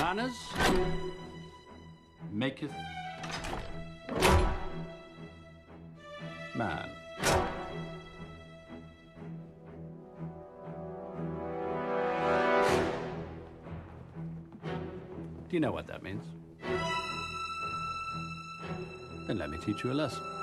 [0.00, 0.32] Manners
[2.32, 2.72] maketh
[6.54, 6.88] man.
[15.48, 16.24] Do you know what that means?
[19.26, 20.39] Then let me teach you a lesson.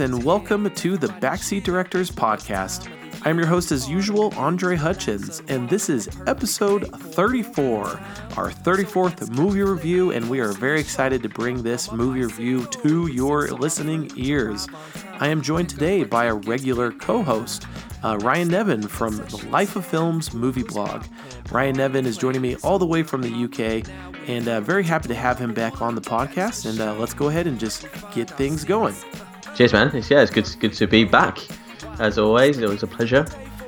[0.00, 2.90] And welcome to the Backseat Directors Podcast.
[3.24, 7.84] I'm your host, as usual, Andre Hutchins, and this is episode 34,
[8.36, 13.06] our 34th movie review, and we are very excited to bring this movie review to
[13.06, 14.66] your listening ears.
[15.20, 17.66] I am joined today by a regular co host,
[18.02, 21.04] uh, Ryan Nevin from the Life of Films movie blog.
[21.52, 23.88] Ryan Nevin is joining me all the way from the UK,
[24.28, 26.68] and uh, very happy to have him back on the podcast.
[26.68, 28.96] And uh, let's go ahead and just get things going.
[29.54, 29.94] Cheers, man.
[29.94, 31.38] It's, yeah, it's good, good to be back.
[32.00, 33.24] As always, it was a pleasure.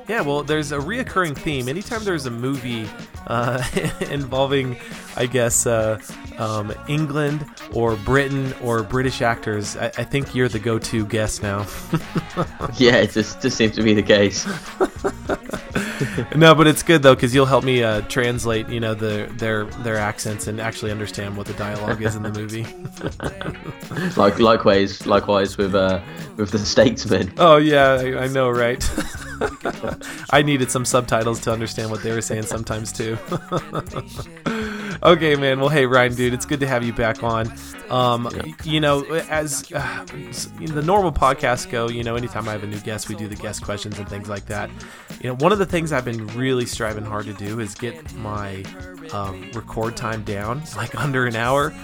[0.09, 1.69] Yeah, well, there's a reoccurring theme.
[1.69, 2.89] Anytime there's a movie
[3.27, 3.63] uh,
[4.11, 4.77] involving,
[5.17, 6.01] I guess, uh,
[6.39, 11.67] um, England or Britain or British actors, I, I think you're the go-to guest now.
[12.77, 14.45] Yeah, it just, just seems to be the case.
[16.37, 19.65] no, but it's good though because you'll help me uh, translate, you know, the their
[19.65, 22.67] their accents and actually understand what the dialogue is in the movie.
[24.21, 26.01] like likewise, likewise with uh,
[26.37, 27.33] with the statesman.
[27.39, 28.87] oh yeah, I, I know, right?
[30.31, 33.19] I needed some subtitles to understand what they were saying sometimes too.
[35.03, 35.61] okay, man.
[35.61, 37.53] Well, hey, Ryan, dude, it's good to have you back on.
[37.91, 38.29] Um,
[38.65, 40.05] You know, as uh,
[40.61, 43.37] the normal podcasts go, you know, anytime I have a new guest, we do the
[43.37, 44.71] guest questions and things like that.
[45.21, 48.13] You know, one of the things I've been really striving hard to do is get
[48.15, 48.65] my
[49.13, 51.73] um, record time down, like under an hour.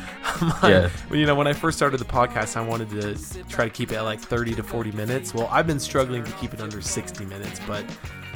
[0.62, 0.90] Yeah.
[1.10, 3.96] You know, when I first started the podcast, I wanted to try to keep it
[3.96, 5.34] at like 30 to 40 minutes.
[5.34, 7.84] Well, I've been struggling to keep it under 60 minutes, but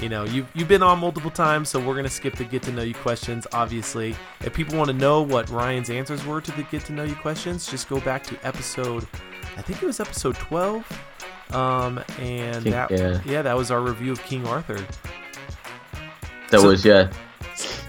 [0.00, 2.62] you know, you've, you've been on multiple times, so we're going to skip the get
[2.64, 4.14] to know you questions, obviously.
[4.42, 7.14] If people want to know what Ryan's answers were to the get to know you
[7.14, 9.06] questions, just go back to episode,
[9.56, 11.02] I think it was episode 12.
[11.52, 13.20] Um, and that, yeah.
[13.24, 14.84] yeah, that was our review of King Arthur.
[16.50, 17.10] That So- was yeah.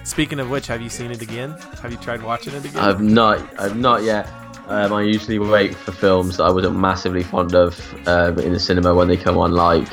[0.03, 1.51] Speaking of which, have you seen it again?
[1.81, 2.77] Have you tried watching it again?
[2.81, 4.29] I've not, I've not yet.
[4.67, 8.59] Um, I usually wait for films that I wasn't massively fond of um, in the
[8.59, 9.51] cinema when they come on.
[9.51, 9.87] Like,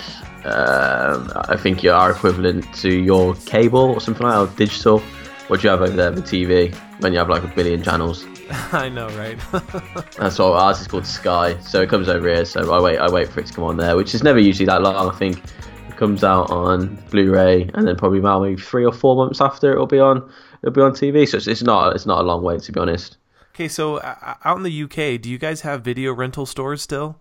[0.44, 5.00] um, I think you are equivalent to your cable or something like that, or digital.
[5.48, 8.26] What do you have over there, the TV, when you have like a billion channels?
[8.72, 9.38] I know, right?
[10.18, 11.58] That's what ours is called Sky.
[11.60, 12.44] So it comes over here.
[12.44, 12.98] So I wait.
[12.98, 15.08] I wait for it to come on there, which is never usually that long.
[15.08, 15.38] I think
[15.88, 19.72] it comes out on Blu-ray, and then probably about maybe three or four months after
[19.72, 20.30] it'll be on.
[20.62, 21.26] It'll be on TV.
[21.26, 21.94] So it's, it's not.
[21.94, 23.16] It's not a long wait to be honest.
[23.54, 27.18] okay, so uh, out in the UK, do you guys have video rental stores still?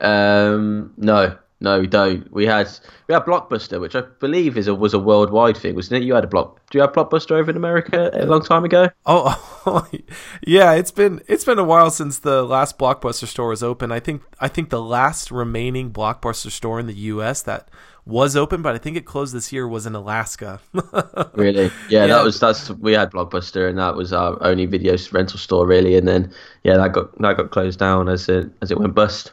[0.00, 2.30] Um, no, no, we don't.
[2.32, 2.68] We had
[3.06, 6.06] we had Blockbuster, which I believe is a was a worldwide thing, wasn't it?
[6.06, 6.60] You had a block.
[6.70, 8.88] Do you have Blockbuster over in America a long time ago?
[9.06, 9.86] Oh,
[10.46, 13.92] yeah, it's been it's been a while since the last Blockbuster store was open.
[13.92, 17.68] I think I think the last remaining Blockbuster store in the US that
[18.06, 20.60] was open, but I think it closed this year was in Alaska.
[21.34, 21.64] Really?
[21.88, 22.06] Yeah, Yeah.
[22.08, 25.96] that was that's we had Blockbuster, and that was our only video rental store really.
[25.96, 26.32] And then
[26.64, 29.32] yeah, that got that got closed down as it as it went bust.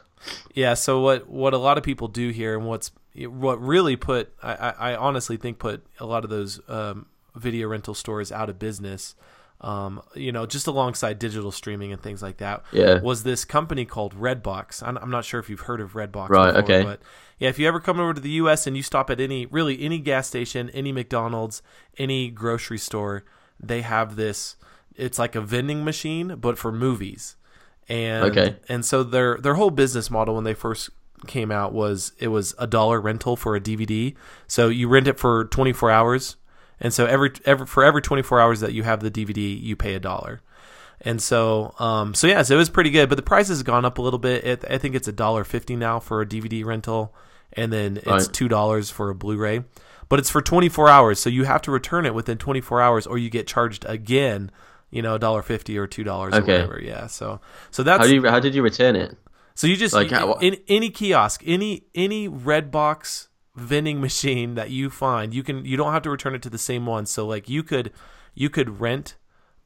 [0.54, 0.74] Yeah.
[0.74, 2.90] So what what a lot of people do here, and what's
[3.26, 7.94] what really put I, I honestly think put a lot of those um, video rental
[7.94, 9.14] stores out of business.
[9.60, 12.62] Um, you know, just alongside digital streaming and things like that.
[12.70, 13.00] Yeah.
[13.00, 14.86] Was this company called Redbox?
[14.86, 16.28] I'm, I'm not sure if you've heard of Redbox.
[16.28, 16.82] Right, Before, okay.
[16.84, 17.00] But
[17.40, 18.68] yeah, if you ever come over to the U.S.
[18.68, 21.62] and you stop at any really any gas station, any McDonald's,
[21.96, 23.24] any grocery store,
[23.58, 24.54] they have this.
[24.94, 27.36] It's like a vending machine, but for movies
[27.88, 28.56] and Okay.
[28.68, 30.90] and so their their whole business model when they first
[31.26, 34.14] came out was it was a dollar rental for a DVD.
[34.46, 36.36] So you rent it for 24 hours,
[36.80, 39.94] and so every every for every 24 hours that you have the DVD, you pay
[39.94, 40.40] a dollar.
[41.00, 43.84] And so, um, so yeah, so it was pretty good, but the price has gone
[43.84, 44.44] up a little bit.
[44.44, 47.14] It, I think it's a dollar fifty now for a DVD rental,
[47.52, 48.32] and then it's Right.
[48.32, 49.62] two dollars for a Blu-ray.
[50.08, 52.80] But it's for twenty four hours, so you have to return it within twenty four
[52.80, 54.50] hours, or you get charged again.
[54.90, 56.80] You know, a dollar fifty or two dollars or whatever.
[56.82, 57.06] Yeah.
[57.08, 57.40] So,
[57.70, 59.16] so that's How do you how did you return it?
[59.54, 64.70] So you just Like, you- how- in any kiosk, any any Redbox vending machine that
[64.70, 67.06] you find, you can you don't have to return it to the same one.
[67.06, 67.92] So like you could
[68.34, 69.16] you could rent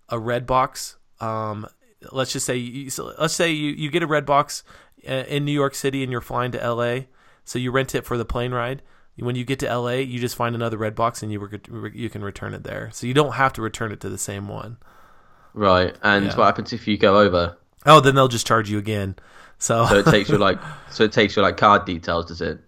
[0.09, 0.97] a Redbox.
[1.21, 1.67] Um,
[2.11, 4.63] let's just say you, so let's say you, you get a Redbox
[5.09, 7.09] uh, in New York City and you're flying to L.A.
[7.45, 8.83] So you rent it for the plane ride.
[9.17, 11.49] When you get to LA, you just find another Redbox and you
[11.93, 12.91] you can return it there.
[12.93, 14.79] So you don't have to return it to the same one.
[15.55, 15.95] Right.
[16.03, 16.37] And Yeah.
[16.37, 17.57] what happens if you go over?
[17.87, 19.17] Oh, then they'll just charge you again.
[19.59, 20.59] So, So it takes your like
[20.91, 22.61] so it takes your like card details, does it?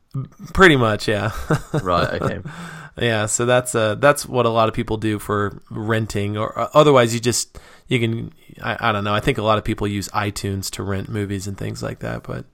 [0.53, 1.33] pretty much, yeah.
[1.83, 2.23] Right.
[2.23, 2.41] Okay.
[2.97, 6.69] Yeah, so that's uh that's what a lot of people do for renting, or uh,
[6.75, 7.59] otherwise you just
[7.89, 8.33] you can
[8.63, 9.13] I, I don't know.
[9.13, 12.23] I think a lot of people use iTunes to rent movies and things like that.
[12.23, 12.45] But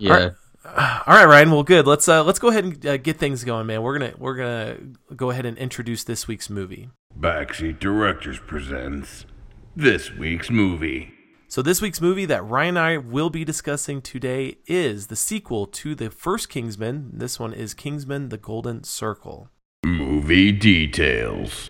[0.00, 0.30] Yeah.
[0.64, 1.52] all right, Ryan.
[1.52, 1.86] Well, good.
[1.86, 3.82] Let's uh let's go ahead and uh, get things going, man.
[3.82, 4.76] We're gonna we're gonna
[5.14, 6.88] go ahead and introduce this week's movie.
[7.16, 9.26] Backseat Directors presents
[9.76, 11.12] this week's movie.
[11.48, 15.66] So this week's movie that Ryan and I will be discussing today is the sequel
[15.66, 17.10] to the first Kingsman.
[17.12, 19.48] This one is Kingsman: The Golden Circle.
[19.84, 21.68] Movie details.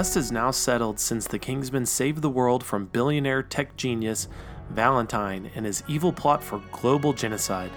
[0.00, 4.28] Dust has now settled since the Kingsmen saved the world from billionaire tech genius
[4.70, 7.70] Valentine and his evil plot for global genocide.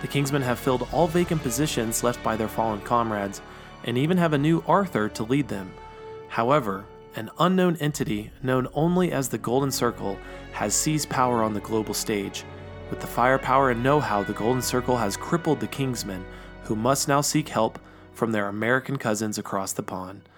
[0.00, 3.42] The Kingsmen have filled all vacant positions left by their fallen comrades
[3.82, 5.72] and even have a new Arthur to lead them.
[6.28, 6.84] However,
[7.16, 10.16] an unknown entity known only as the Golden Circle
[10.52, 12.44] has seized power on the global stage.
[12.90, 16.22] With the firepower and know how, the Golden Circle has crippled the Kingsmen,
[16.62, 17.80] who must now seek help
[18.12, 20.28] from their American cousins across the pond.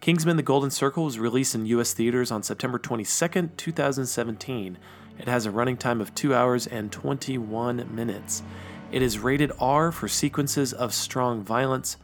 [0.00, 4.78] Kingsman The Golden Circle was released in US theaters on September 22, 2017.
[5.18, 8.42] It has a running time of 2 hours and 21 minutes.
[8.90, 11.98] It is rated R for sequences of strong violence,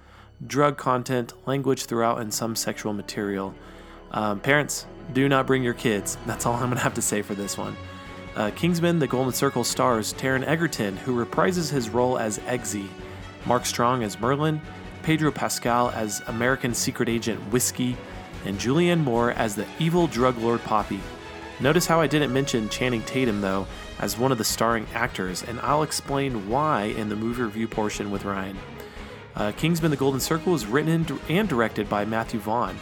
[0.47, 3.55] drug content, language throughout, and some sexual material.
[4.11, 4.85] Um, parents,
[5.15, 6.19] do not bring your kids.
[6.27, 7.79] That's all I'm going to have to say for this one.
[8.35, 12.89] Uh, Kingsman The Golden Circle stars Taron Egerton, who reprises his role as Eggsy,
[13.47, 14.61] Mark Strong as Merlin,
[15.07, 17.97] Pedro Pascal as American secret agent Whiskey,
[18.45, 20.99] and Julianne Moore as the evil drug lord Poppy.
[21.61, 23.69] Notice how I didn't mention Channing Tatum, though,
[24.01, 28.11] as one of the starring actors, and I'll explain why in the movie review portion
[28.11, 28.59] with Ryan.
[29.37, 32.77] Uh, Kingsman The Golden Circle is written and, directed by Matthew Vaughn.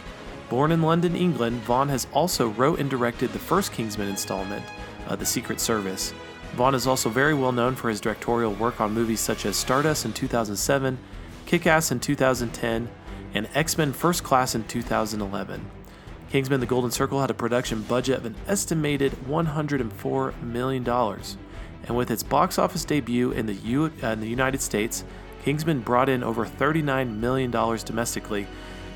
[0.49, 4.65] Born in London, England, Vaughn has also wrote and directed the first Kingsman installment,
[5.07, 6.11] uh, The Secret Service.
[6.55, 10.05] Vaughn is also very well known for his directorial work on movies such as Stardust
[10.05, 10.97] in 2007,
[11.45, 12.89] Kick Ass in 2010,
[13.33, 15.69] and X Men First Class in 2011.
[16.29, 20.87] Kingsman The Golden Circle had a production budget of an estimated $104 million.
[20.89, 25.05] And with its box office debut in the, U- uh, in the United States,
[25.43, 28.47] Kingsman brought in over $39 million domestically,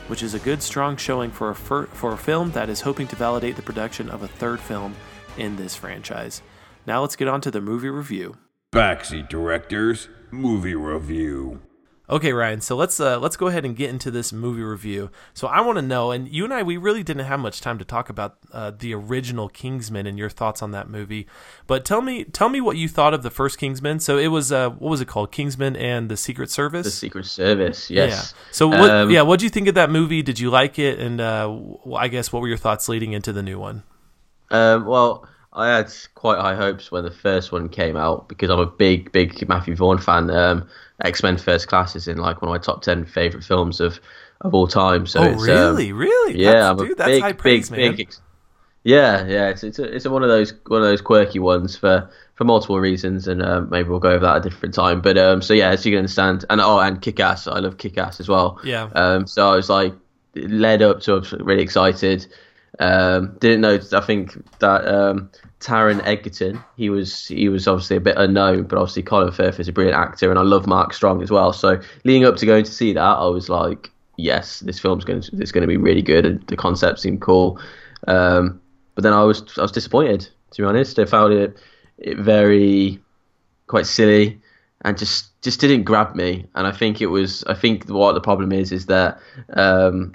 [0.07, 3.07] which is a good, strong showing for a, fir- for a film that is hoping
[3.07, 4.95] to validate the production of a third film
[5.37, 6.41] in this franchise.
[6.87, 8.37] Now let's get on to the movie review.
[8.71, 11.61] Backseat Directors Movie Review.
[12.09, 12.59] Okay, Ryan.
[12.59, 15.11] So let's uh, let's go ahead and get into this movie review.
[15.35, 17.78] So I want to know, and you and I, we really didn't have much time
[17.78, 21.28] to talk about uh, the original Kingsman and your thoughts on that movie.
[21.68, 23.99] But tell me, tell me what you thought of the first Kingsman.
[23.99, 25.31] So it was uh, what was it called?
[25.31, 26.85] Kingsman and the Secret Service.
[26.85, 27.92] The Secret Service.
[27.92, 28.33] Yes.
[28.35, 28.42] Yeah.
[28.51, 28.89] So what?
[28.89, 29.21] Um, yeah.
[29.21, 30.23] What do you think of that movie?
[30.23, 30.99] Did you like it?
[30.99, 31.56] And uh,
[31.95, 33.83] I guess what were your thoughts leading into the new one?
[34.49, 38.59] Um, well, I had quite high hopes when the first one came out because I'm
[38.59, 40.30] a big, big Matthew Vaughn fan.
[40.30, 40.68] Um,
[41.01, 43.99] X Men First Class is in like one of my top ten favorite films of
[44.41, 45.06] of all time.
[45.06, 45.91] So oh, it's, um, really?
[45.91, 46.37] really?
[46.37, 48.07] yeah, That's, I'm dude, a that's big, high praise, big, big.
[48.07, 48.21] Ex-
[48.83, 49.49] yeah, yeah.
[49.49, 52.44] It's it's a, it's a one of those one of those quirky ones for for
[52.45, 55.01] multiple reasons, and um, maybe we'll go over that at a different time.
[55.01, 57.47] But um, so yeah, as you can understand, and oh, and Kick Ass.
[57.47, 58.59] I love Kick Ass as well.
[58.63, 58.89] Yeah.
[58.95, 59.94] Um, so I was like
[60.35, 62.27] led up to I was really excited.
[62.80, 63.80] Um, didn't know.
[63.94, 68.78] I think that um, Taron Egerton, he was he was obviously a bit unknown, but
[68.78, 71.52] obviously Colin Firth is a brilliant actor, and I love Mark Strong as well.
[71.52, 75.21] So leading up to going to see that, I was like, yes, this film's going
[75.21, 77.59] to it's going to be really good, and the concept seemed cool.
[78.07, 78.62] Um,
[78.95, 81.00] but then I was I was disappointed to be honest.
[81.00, 81.57] I found it
[81.98, 83.00] it very
[83.68, 84.40] quite silly
[84.81, 86.45] and just just didn't grab me.
[86.56, 89.19] And I think it was I think what the problem is is that
[89.54, 90.14] um,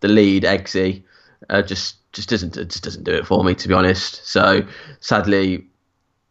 [0.00, 1.02] the lead Eggsy
[1.50, 4.26] uh, just just doesn't it just doesn't do it for me to be honest.
[4.26, 4.66] So
[5.00, 5.66] sadly,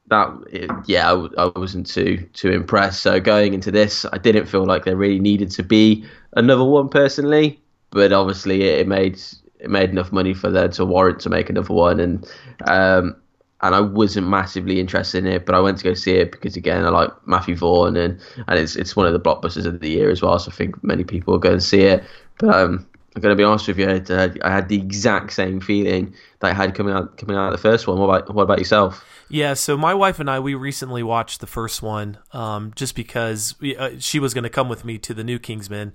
[0.08, 3.02] that it, yeah, I wasn't too too impressed.
[3.02, 6.06] So going into this, I didn't feel like there really needed to be
[6.36, 7.60] another one personally,
[7.92, 9.20] but obviously it, it made
[9.60, 12.30] it made enough money for them to warrant to make another one, and
[12.66, 13.16] um,
[13.62, 16.58] and I wasn't massively interested in it, but I went to go see it because
[16.58, 19.90] again I like Matthew Vaughn and and it's it's one of the blockbusters of the
[19.90, 22.04] year as well, so I think many people are going to see it.
[22.40, 24.76] But um, I'm going to be honest with you, I had, uh, I had the
[24.76, 28.00] exact same feeling that I had coming out coming out of the first one.
[28.00, 29.06] What about what about yourself?
[29.30, 33.56] Yeah, so my wife and I we recently watched the first one, um, just because
[33.60, 35.94] we, uh, she was going to come with me to the new Kingsman,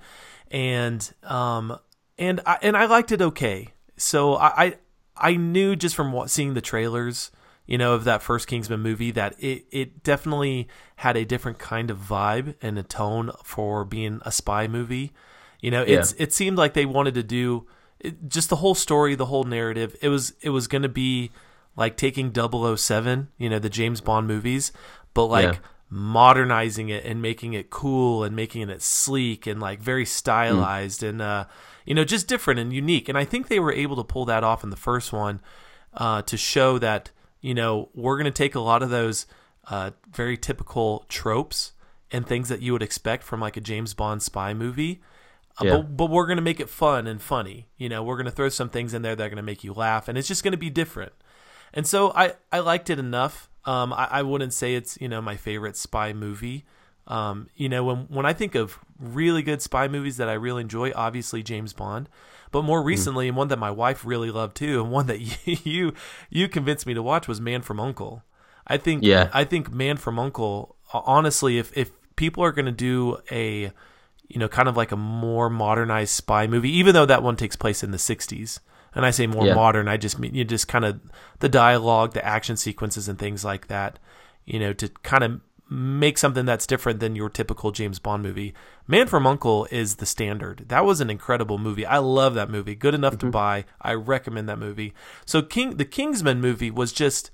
[0.51, 1.79] and um,
[2.19, 3.75] and I and I liked it okay.
[3.97, 4.75] So I I,
[5.17, 7.33] I knew just from seeing the trailers,
[7.67, 11.91] you know, of that first Kingsman movie that it it definitely had a different kind
[11.91, 15.13] of vibe and a tone for being a spy movie.
[15.61, 17.67] You know, it's it seemed like they wanted to do
[18.01, 19.97] it, just the whole story, the whole narrative.
[20.01, 21.31] It was it was going to be
[21.77, 24.73] like taking 007, you know, the James Bond movies,
[25.15, 25.59] but like Yeah.
[25.91, 31.23] modernizing it and making it cool and making it sleek and like very stylized and
[31.23, 31.45] uh
[31.87, 33.09] you know, just different and unique.
[33.09, 35.41] And I think they were able to pull that off in the first one
[35.95, 37.11] uh to show that,
[37.41, 39.27] you know, we're going to take a lot of those
[39.71, 41.73] uh very typical tropes
[42.11, 45.01] and things that you would expect from like a James Bond spy movie.
[45.61, 45.77] Uh, Yeah.
[45.77, 47.69] But, but we're going to make it fun and funny.
[47.77, 49.65] You know, we're going to throw some things in there that are going to make
[49.65, 51.13] you laugh, and it's just going to be different.
[51.75, 53.49] And so I, I liked it enough.
[53.65, 56.65] Um, I, I wouldn't say it's you know my favorite spy movie.
[57.07, 60.63] Um, you know, when when I think of really good spy movies that I really
[60.63, 62.09] enjoy, obviously James Bond.
[62.51, 65.21] But more recently, and one that my wife really loved too, and one that
[65.67, 65.93] you
[66.31, 68.23] you convinced me to watch was Man from Uncle.
[68.67, 69.31] I think Yeah.
[69.33, 70.77] I think Man from Uncle.
[70.93, 73.73] Honestly, if if people are going to do a
[74.29, 77.57] you know kind of like a more modernized spy movie, even though that one takes
[77.57, 78.61] place in the '60s,
[78.95, 79.55] and I say more Yeah.
[79.55, 81.01] modern, I just mean you know, just kind of
[81.41, 83.99] the dialogue, the action sequences, and things like that.
[84.45, 88.55] You know, to kind of make something that's different than your typical James Bond movie.
[88.87, 89.69] Man from U.N.C.L.E.
[89.71, 90.65] is the standard.
[90.69, 91.85] That was an incredible movie.
[91.85, 92.75] I love that movie.
[92.75, 93.33] Good enough to mm-hmm.
[93.33, 93.65] buy.
[93.83, 94.95] I recommend that movie.
[95.27, 97.31] So King the Kingsman movie was just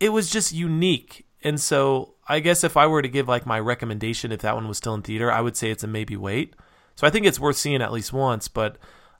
[0.00, 1.26] it was just unique.
[1.42, 4.68] And so I guess if I were to give like my recommendation if that one
[4.68, 6.54] was still in theater, I would say it's a maybe wait.
[6.96, 8.76] So I think it's worth seeing at least once, but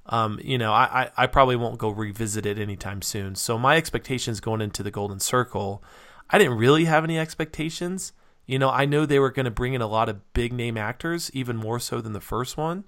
[0.07, 3.35] um, you know, I, I, I probably won't go revisit it anytime soon.
[3.35, 5.83] So my expectations going into the Golden Circle,
[6.31, 8.13] I didn't really have any expectations.
[8.47, 10.79] You know, I know they were going to bring in a lot of big name
[10.79, 12.85] actors, even more so than the first one.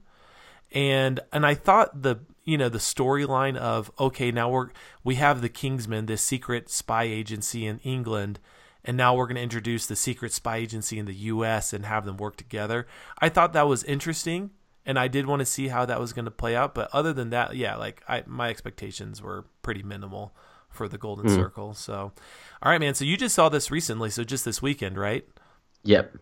[0.72, 4.70] And and I thought the you know the storyline of okay now we're
[5.04, 8.38] we have the Kingsman, this secret spy agency in England,
[8.84, 11.72] and now we're going to introduce the secret spy agency in the U.S.
[11.72, 12.86] and have them work together.
[13.18, 14.50] I thought that was interesting,
[14.86, 16.74] and I did want to see how that was going to play out.
[16.74, 20.34] But other than that, yeah, like I my expectations were pretty minimal
[20.70, 21.74] for the Golden Circle.
[21.74, 22.12] So,
[22.62, 22.94] all right, man.
[22.94, 25.26] So you just saw this recently, so just this weekend, right?
[25.84, 26.16] Yep.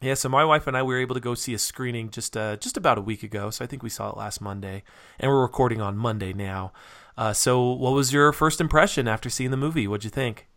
[0.00, 2.36] Yeah, so my wife and I we were able to go see a screening just
[2.36, 3.50] uh, just about a week ago.
[3.50, 4.82] So I think we saw it last Monday,
[5.20, 6.72] and we're recording on Monday now.
[7.16, 9.86] Uh, so what was your first impression after seeing the movie?
[9.86, 10.48] What'd you think?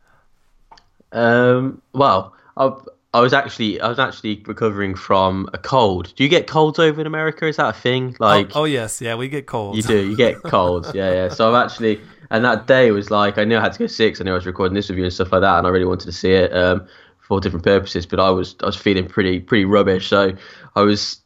[1.16, 2.72] Um, well, I,
[3.14, 6.14] I was actually I was actually recovering from a cold.
[6.16, 7.48] Do you get colds over in America?
[7.48, 8.16] Is that a thing?
[8.20, 9.78] Like oh, oh yes, yeah, we get colds.
[9.78, 10.94] you do, you get colds.
[10.94, 11.30] yeah, yeah.
[11.30, 14.20] So I've actually, and that day was like I knew I had to go six.
[14.20, 15.86] I knew I was recording this with you and stuff like that, and I really
[15.86, 16.86] wanted to see it um,
[17.20, 18.06] for different purposes.
[18.06, 20.08] But I was I was feeling pretty pretty rubbish.
[20.08, 20.34] So
[20.76, 21.22] I was.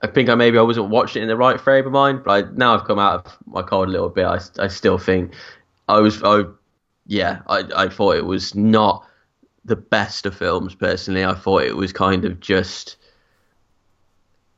[0.00, 2.30] I think I maybe I wasn't watching it in the right frame of mind, but
[2.30, 4.26] I, now I've come out of my cold a little bit.
[4.26, 5.34] I, I still think
[5.88, 6.44] I was I
[7.06, 9.07] yeah I, I thought it was not
[9.68, 11.24] the best of films personally.
[11.24, 12.96] I thought it was kind of just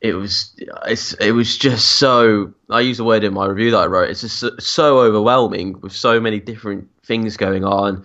[0.00, 3.78] it was it's, it was just so I use the word in my review that
[3.78, 4.10] I wrote.
[4.10, 8.04] It's just so, so overwhelming with so many different things going on.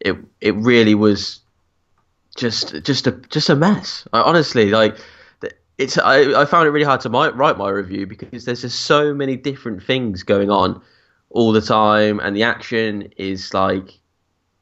[0.00, 1.40] It it really was
[2.36, 4.06] just just a just a mess.
[4.12, 4.96] I, honestly, like
[5.78, 8.82] it's I, I found it really hard to my, write my review because there's just
[8.82, 10.80] so many different things going on
[11.30, 13.98] all the time, and the action is like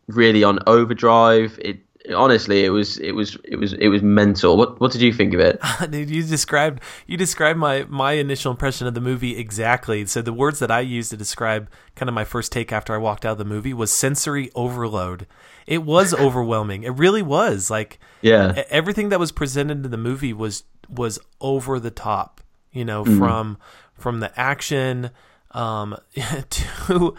[0.09, 1.59] really on overdrive.
[1.62, 1.80] It
[2.14, 4.56] honestly, it was it was it was it was mental.
[4.56, 5.61] What what did you think of it?
[5.90, 10.04] Dude, you described you described my my initial impression of the movie exactly.
[10.06, 12.99] So the words that I used to describe kind of my first take after I
[12.99, 15.26] walked out of the movie was sensory overload.
[15.66, 16.82] It was overwhelming.
[16.82, 17.71] It really was.
[17.71, 18.62] Like Yeah.
[18.68, 22.40] everything that was presented in the movie was was over the top.
[22.73, 23.18] You know, Mm-hmm.
[23.18, 23.59] from
[23.94, 25.11] from the action
[25.52, 25.97] um,
[26.50, 27.14] to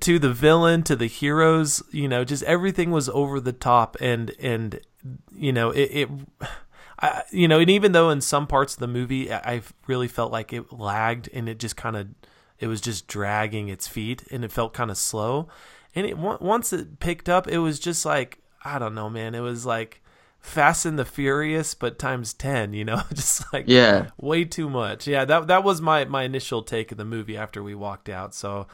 [0.00, 1.82] to the villain to the heroes.
[1.90, 4.80] You know, just everything was over the top, and and
[5.34, 5.90] you know it.
[5.92, 6.08] it
[7.02, 10.06] I, you know, and even though in some parts of the movie I I really
[10.08, 12.08] felt like it lagged and it just kind of
[12.58, 15.48] it was just dragging its feet and it felt kind of slow.
[15.94, 19.34] And it once it picked up, it was just like I don't know, man.
[19.34, 20.02] It was like
[20.40, 22.74] Fast and the Furious, but times ten.
[22.74, 24.08] You know, just like Yeah.
[24.18, 25.06] way too much.
[25.06, 28.34] Yeah, that that was my my initial take of the movie after we walked out.
[28.34, 28.66] So,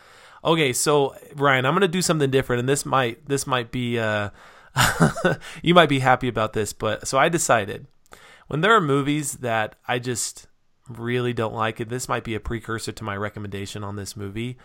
[0.46, 4.30] okay, so Ryan, I'm gonna do something different, and this might this might be uh,
[5.62, 7.86] you might be happy about this, but so I decided
[8.46, 10.46] when there are movies that I just
[10.88, 14.56] really don't like, and this might be a precursor to my recommendation on this movie.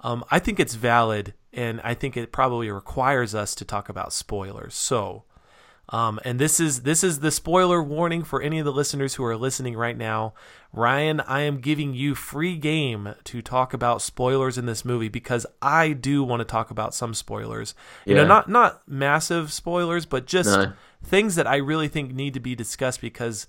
[0.00, 4.12] Um, I think it's valid, and I think it probably requires us to talk about
[4.12, 4.74] spoilers.
[4.74, 5.24] So,
[5.90, 9.24] um, and this is this is the spoiler warning for any of the listeners who
[9.24, 10.34] are listening right now.
[10.72, 15.46] Ryan, I am giving you free game to talk about spoilers in this movie because
[15.62, 17.74] I do want to talk about some spoilers.
[18.04, 18.28] You know, Yeah.
[18.28, 20.72] not not massive spoilers, but just No.
[21.02, 23.46] things that I really think need to be discussed because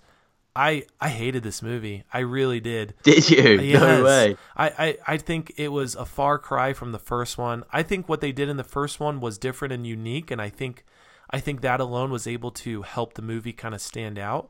[0.56, 2.06] I I hated this movie.
[2.14, 2.94] I really did.
[3.04, 3.60] Did you?
[3.62, 3.82] Yes.
[3.82, 4.38] No way.
[4.56, 7.64] I, I, I think it was a far cry from the first one.
[7.72, 10.50] I think what they did in the first one was different and unique, and I
[10.50, 10.86] think
[11.30, 14.50] I think that alone was able to help the movie kind of stand out.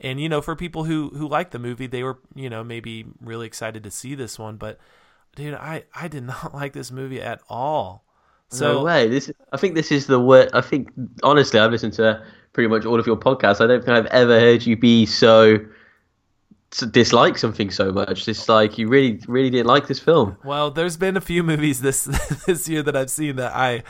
[0.00, 3.06] And you know, for people who who like the movie, they were you know maybe
[3.20, 4.56] really excited to see this one.
[4.56, 4.78] But
[5.34, 8.04] dude, I I did not like this movie at all.
[8.50, 9.08] So no way.
[9.08, 10.50] This, I think this is the word.
[10.54, 10.90] I think
[11.22, 13.60] honestly, I've listened to pretty much all of your podcasts.
[13.60, 15.58] I don't think I've ever heard you be so,
[16.70, 18.26] so dislike something so much.
[18.26, 20.36] It's like you really, really didn't like this film.
[20.44, 22.04] Well, there's been a few movies this
[22.46, 23.82] this year that I've seen that I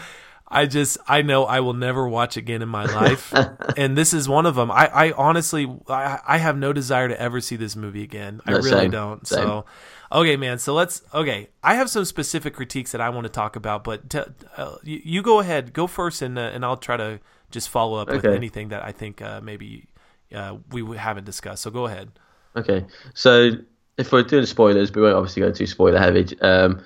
[0.51, 3.37] I just I know I will never watch again in my life,
[3.77, 4.71] and this is one of them.
[4.71, 8.41] I I honestly I, I have no desire to ever see this movie again.
[8.47, 9.27] I No, really same, don't.
[9.27, 9.55] same.
[9.57, 9.65] So.
[10.11, 10.59] Okay, man.
[10.59, 11.03] So let's.
[11.13, 14.21] Okay, I have some specific critiques that I want to talk about, but t-
[14.57, 17.99] uh, you, you go ahead, go first, and uh, and I'll try to just follow
[17.99, 19.87] up with anything that I think uh, maybe
[20.35, 21.63] uh, we haven't discussed.
[21.63, 22.11] So go ahead.
[22.57, 23.51] Okay, so
[23.99, 26.27] if we're doing spoilers, we won't obviously go too spoiler heavy.
[26.41, 26.83] Um,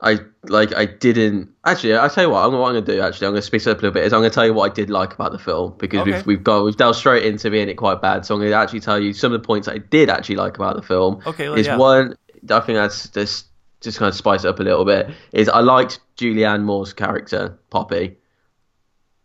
[0.00, 1.94] I like I didn't actually.
[1.94, 2.44] I'll tell you what.
[2.44, 3.00] I'm what I'm gonna do.
[3.00, 4.04] Actually, I'm gonna speak up a little bit.
[4.04, 6.12] Is I'm gonna tell you what I did like about the film because Okay.
[6.12, 8.26] we've we've got we've delved straight into being it quite bad.
[8.26, 10.76] So I'm gonna actually tell you some of the points I did actually like about
[10.76, 11.22] the film.
[11.26, 11.76] Okay, well, is yeah.
[11.78, 12.14] one.
[12.50, 13.46] I think that's just
[13.80, 15.08] just kind of spice it up a little bit.
[15.32, 18.16] Is I liked Julianne Moore's character Poppy.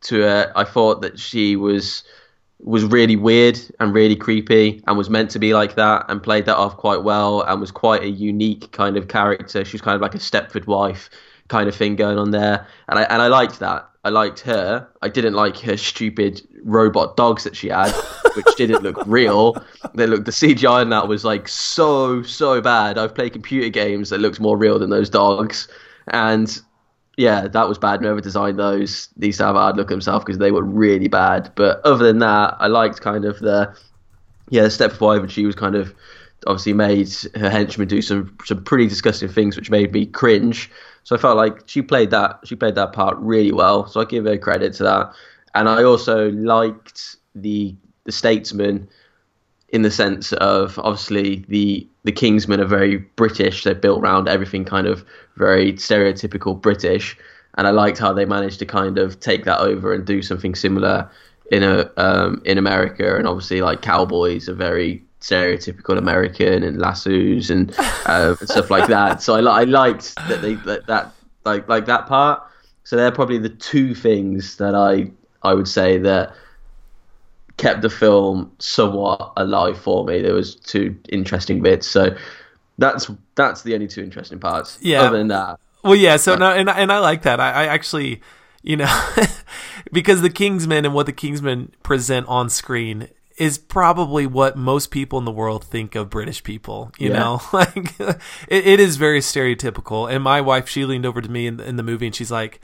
[0.05, 2.03] To uh, I thought that she was
[2.63, 6.45] was really weird and really creepy and was meant to be like that and played
[6.45, 9.65] that off quite well and was quite a unique kind of character.
[9.65, 11.10] She was kind of like a Stepford wife
[11.47, 12.67] kind of thing going on there.
[12.88, 13.88] And I and I liked that.
[14.04, 14.88] I liked her.
[15.02, 17.91] I didn't like her stupid robot dogs that she had,
[18.36, 19.63] which didn't look real.
[19.93, 22.97] They looked the CGI in that was like so so bad.
[22.97, 25.67] I've played computer games that looked more real than those dogs.
[26.08, 26.62] And
[27.17, 28.02] yeah, that was bad.
[28.02, 31.08] Whoever designed those needs to have a hard look at himself because they were really
[31.08, 31.52] bad.
[31.56, 33.76] But other than that, I liked kind of the
[34.50, 35.93] yeah, the Stepford, and she was kind of
[36.47, 40.69] obviously made her henchmen do some some pretty disgusting things, which made me cringe.
[41.04, 43.88] So I felt like she played that she played that part really well.
[43.88, 45.13] So I give her credit to that.
[45.54, 48.88] And I also liked the the statesman
[49.71, 53.63] in the sense of obviously the the Kingsmen are very British.
[53.63, 55.05] They're built around everything kind of
[55.38, 57.17] very stereotypical British,
[57.57, 60.55] and I liked how they managed to kind of take that over and do something
[60.55, 61.10] similar
[61.51, 63.15] in a um, in America.
[63.17, 67.71] And obviously, like cowboys are very stereotypical American and lassos and,
[68.07, 69.21] uh, and stuff like that.
[69.21, 71.13] So I, I liked that they that, that
[71.45, 72.43] like like that part.
[72.84, 75.12] So they're probably the two things that I
[75.43, 76.34] I would say that
[77.62, 80.21] kept the film somewhat alive for me.
[80.21, 82.15] There was two interesting bits, so
[82.78, 84.80] that's that's the only two interesting parts.
[84.82, 85.02] Yeah.
[85.04, 86.17] Other than that, Well, yeah.
[86.17, 87.39] So no, and and I like that.
[87.39, 88.21] I, I actually,
[88.63, 88.91] you know,
[89.91, 95.17] because the Kingsmen and what the Kingsmen present on screen is probably what most people
[95.17, 96.91] in the world think of British people.
[96.97, 97.19] You Yeah.
[97.19, 98.17] know, like it,
[98.50, 100.12] it is very stereotypical.
[100.12, 102.60] And my wife, she leaned over to me in, in the movie and she's like.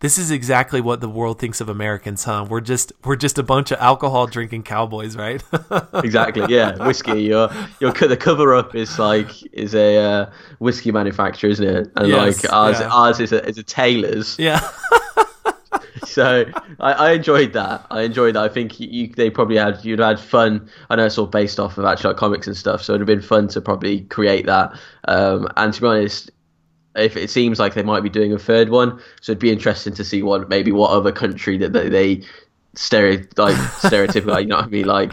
[0.00, 2.46] This is exactly what the world thinks of Americans, huh?
[2.48, 5.42] We're just we're just a bunch of alcohol drinking cowboys, right?
[5.94, 6.46] exactly.
[6.48, 7.22] Yeah, whiskey.
[7.22, 11.92] Your your the cover up is like is a uh, whiskey manufacturer, isn't it?
[11.96, 12.88] And Yes, like ours yeah.
[12.88, 14.38] ours is a is a tailor's.
[14.38, 14.66] yeah.
[16.06, 16.46] so
[16.80, 17.86] I, I enjoyed that.
[17.90, 18.44] I enjoyed that.
[18.44, 20.66] I think you, you, they probably had you'd had fun.
[20.88, 23.18] I know it's all based off of actual like, comics and stuff, so it'd have
[23.18, 24.72] been fun to probably create that.
[25.08, 26.30] Um, and to be honest,
[26.96, 29.94] if it seems like they might be doing a third one, so it'd be interesting
[29.94, 32.22] to see what maybe what other country that they, they
[32.74, 34.86] stereo like stereotypical, you know what I mean?
[34.86, 35.12] Like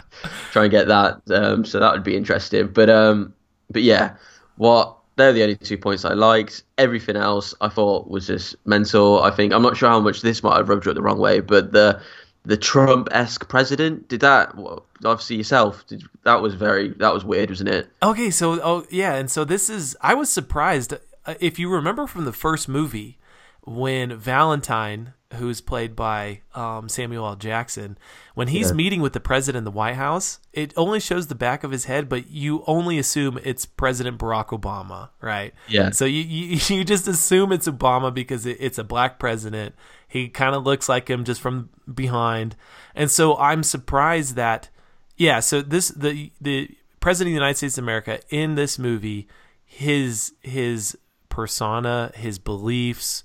[0.52, 1.20] try and get that.
[1.30, 2.68] Um, so that would be interesting.
[2.68, 3.34] But um,
[3.70, 4.16] but yeah,
[4.56, 6.62] what they're the only two points I liked.
[6.78, 9.22] Everything else I thought was just mental.
[9.22, 11.18] I think I'm not sure how much this might have rubbed you up the wrong
[11.18, 12.00] way, but the
[12.44, 14.56] the Trump esque president did that.
[14.56, 15.86] Well, obviously yourself.
[15.86, 17.90] Did, that was very that was weird, wasn't it?
[18.02, 20.94] Okay, so oh yeah, and so this is I was surprised
[21.40, 23.18] if you remember from the first movie,
[23.62, 27.36] when Valentine, who's played by um, Samuel L.
[27.36, 27.98] Jackson,
[28.34, 28.76] when he's Yeah.
[28.76, 31.84] meeting with the president in the White House, it only shows the back of his
[31.84, 35.52] head, but you only assume it's President Barack Obama, right?
[35.68, 35.90] Yeah.
[35.90, 39.74] So you you, you just assume it's Obama because it, it's a black president.
[40.06, 42.56] He kind of looks like him just from behind,
[42.94, 44.70] and so I'm surprised that
[45.18, 45.40] yeah.
[45.40, 49.28] So this the the president of the United States of America in this movie,
[49.66, 50.96] his his
[51.42, 53.22] persona, his beliefs,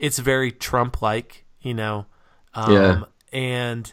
[0.00, 2.06] it's very Trump like, you know.
[2.54, 3.00] Um, Yeah.
[3.32, 3.92] And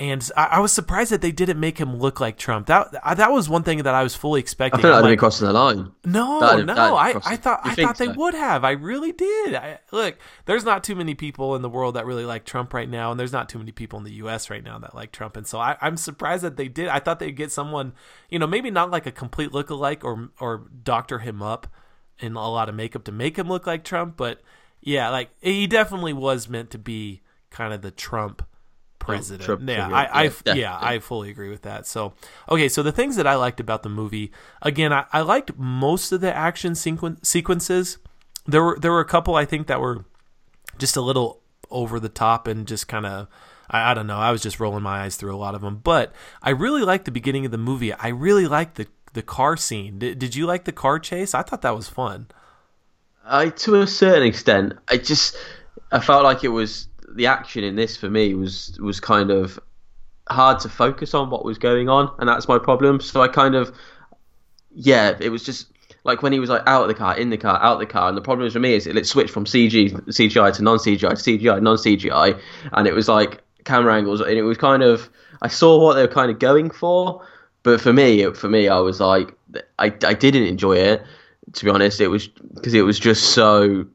[0.00, 2.66] and I, I was surprised that they didn't make him look like Trump.
[2.68, 4.80] That that was one thing that I was fully I expecting.
[4.80, 5.90] that'd I'm be like, crossing the line.
[6.04, 6.74] no, That'd- no.
[6.74, 8.12] that'd I, I thought I thought they so?
[8.14, 8.64] would have.
[8.64, 9.54] I really did.
[9.54, 12.88] I, look, there's not too many people in the world that really like Trump right
[12.88, 14.48] now, and there's not too many people in the U.S.
[14.50, 15.36] right now that like Trump.
[15.36, 16.88] And so I, I'm surprised that they did.
[16.88, 17.92] I thought they'd get someone,
[18.30, 21.66] you know, maybe not like a complete lookalike or or doctor him up
[22.20, 24.40] in a lot of makeup to make him look like Trump, but
[24.80, 28.46] yeah, like he definitely was meant to be kind of the Trump
[28.98, 29.42] president.
[29.42, 29.88] Trump yeah.
[29.88, 30.78] I, I, Yeah, yeah.
[30.80, 31.86] I fully agree with that.
[31.86, 32.14] So,
[32.48, 36.12] okay, so the things that I liked about the movie, again, I, I liked most
[36.12, 37.98] of the action sequen- sequences.
[38.46, 40.04] There were there were a couple I think that were
[40.78, 43.28] just a little over the top and just kind of
[43.68, 44.16] I, I don't know.
[44.16, 47.04] I was just rolling my eyes through a lot of them, but I really liked
[47.04, 47.92] the beginning of the movie.
[47.92, 49.98] I really liked the the car scene.
[49.98, 51.34] Did, did you like the car chase?
[51.34, 52.28] I thought that was fun.
[53.24, 55.36] I to a certain extent, I just
[55.92, 59.58] I felt like it was the action in this for me was was kind of
[60.30, 63.00] hard to focus on what was going on, and that's my problem.
[63.00, 63.74] So I kind of
[64.72, 65.66] yeah, it was just
[66.04, 67.86] like when he was like out of the car, in the car, out of the
[67.86, 70.62] car, and the problem is for me is it, it switched from CG CGI to
[70.62, 72.40] non CGI to CGI non CGI,
[72.72, 75.08] and it was like camera angles, and it was kind of
[75.42, 77.26] I saw what they were kind of going for,
[77.62, 79.34] but for me, for me, I was like
[79.78, 81.02] I I didn't enjoy it
[81.52, 82.00] to be honest.
[82.00, 83.86] It was because it was just so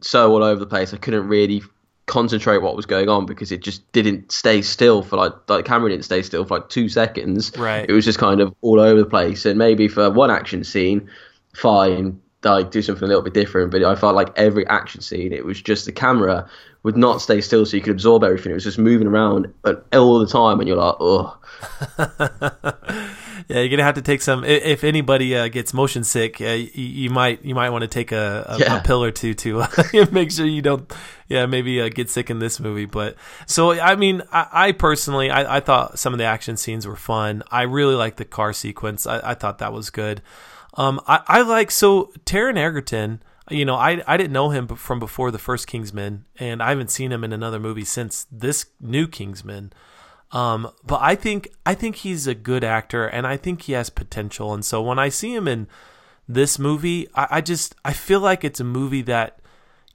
[0.00, 0.94] so all over the place.
[0.94, 1.62] I couldn't really
[2.06, 5.90] concentrate what was going on because it just didn't stay still for like the camera
[5.90, 7.52] didn't stay still for like two seconds.
[7.56, 7.88] Right.
[7.88, 9.44] It was just kind of all over the place.
[9.46, 11.08] And maybe for one action scene,
[11.54, 13.70] fine, like do something a little bit different.
[13.70, 16.48] But I felt like every action scene, it was just the camera
[16.82, 18.52] would not stay still, so you could absorb everything.
[18.52, 19.52] It was just moving around
[19.92, 21.36] all the time, and you're like, oh,
[23.48, 24.44] Yeah, you're gonna have to take some.
[24.44, 28.12] If anybody uh, gets motion sick, uh, you, you might you might want to take
[28.12, 28.78] a, a, Yeah.
[28.78, 29.66] a pill or two to uh,
[30.12, 30.90] make sure you don't.
[31.28, 32.84] Yeah, maybe uh, get sick in this movie.
[32.84, 33.16] But
[33.46, 36.96] so I mean, I, I personally, I, I thought some of the action scenes were
[36.96, 37.42] fun.
[37.50, 39.04] I really liked the car sequence.
[39.06, 40.22] I, I thought that was good.
[40.74, 43.20] Um, I, I like so Taron Egerton.
[43.50, 46.90] You know, I I didn't know him from before the first Kingsman, and I haven't
[46.90, 49.72] seen him in another movie since this new Kingsman.
[50.32, 53.90] Um, but I think I think he's a good actor, and I think he has
[53.90, 54.54] potential.
[54.54, 55.66] And so when I see him in
[56.28, 59.40] this movie, I, I just I feel like it's a movie that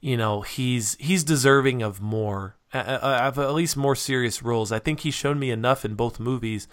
[0.02, 4.74] you know he's he's deserving of more, of at least more serious roles.
[4.74, 6.68] I think he's shown me enough in both movies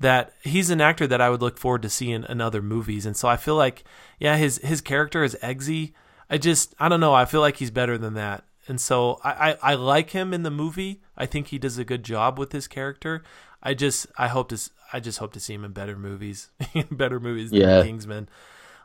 [0.00, 3.06] that he's an actor that I would look forward to seeing in other movies.
[3.06, 3.84] And so I feel like
[4.18, 5.92] yeah, his his character is Eggsy.
[6.30, 7.14] I just I don't know.
[7.14, 8.44] I feel like he's better than that.
[8.66, 11.02] And so I, I, I like him in the movie.
[11.16, 13.22] I think he does a good job with his character.
[13.62, 16.50] I just I hope to I just hope to see him in better movies,
[16.90, 17.82] better movies than Yeah.
[17.82, 18.28] Kingsman.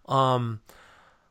[0.07, 0.61] Um,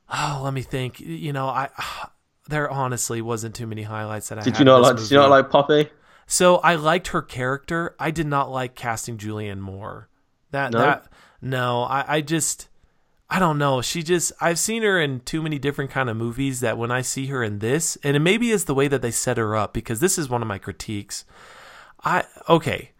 [0.08, 1.00] oh, let me think.
[1.00, 1.68] You know, I
[2.48, 4.96] there honestly wasn't too many highlights that I did you not like?
[4.96, 5.90] Did you not like Poppy?
[6.26, 7.94] So I liked her character.
[7.98, 10.08] I did not like casting Julianne Moore.
[10.50, 10.78] That No?
[10.78, 11.08] that
[11.40, 12.67] no, I, I just
[13.30, 13.82] I don't know.
[13.82, 17.02] She just I've seen her in too many different kind of movies that when I
[17.02, 19.74] see her in this, and it maybe is the way that they set her up
[19.74, 21.24] because this is one of my critiques.
[22.02, 22.92] I okay.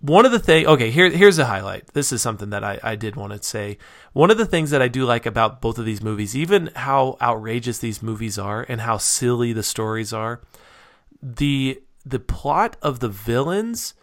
[0.00, 1.88] One of the thing okay, here here's a highlight.
[1.94, 3.76] This is something that I, I did want to say.
[4.12, 7.16] One of the things that I do like about both of these movies, even how
[7.20, 10.40] outrageous these movies are and how silly the stories are,
[11.20, 13.94] the the plot of the villains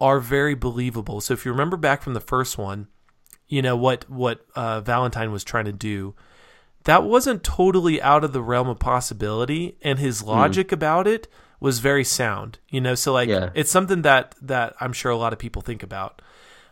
[0.00, 1.20] are very believable.
[1.20, 2.88] So if you remember back from the first one,
[3.48, 6.14] you know what what uh, Valentine was trying to do,
[6.84, 11.28] that wasn't totally out of the realm of possibility, and his logic about it
[11.60, 12.58] was very sound.
[12.68, 13.50] You know, so like Yeah.
[13.54, 16.22] it's something that that I'm sure a lot of people think about.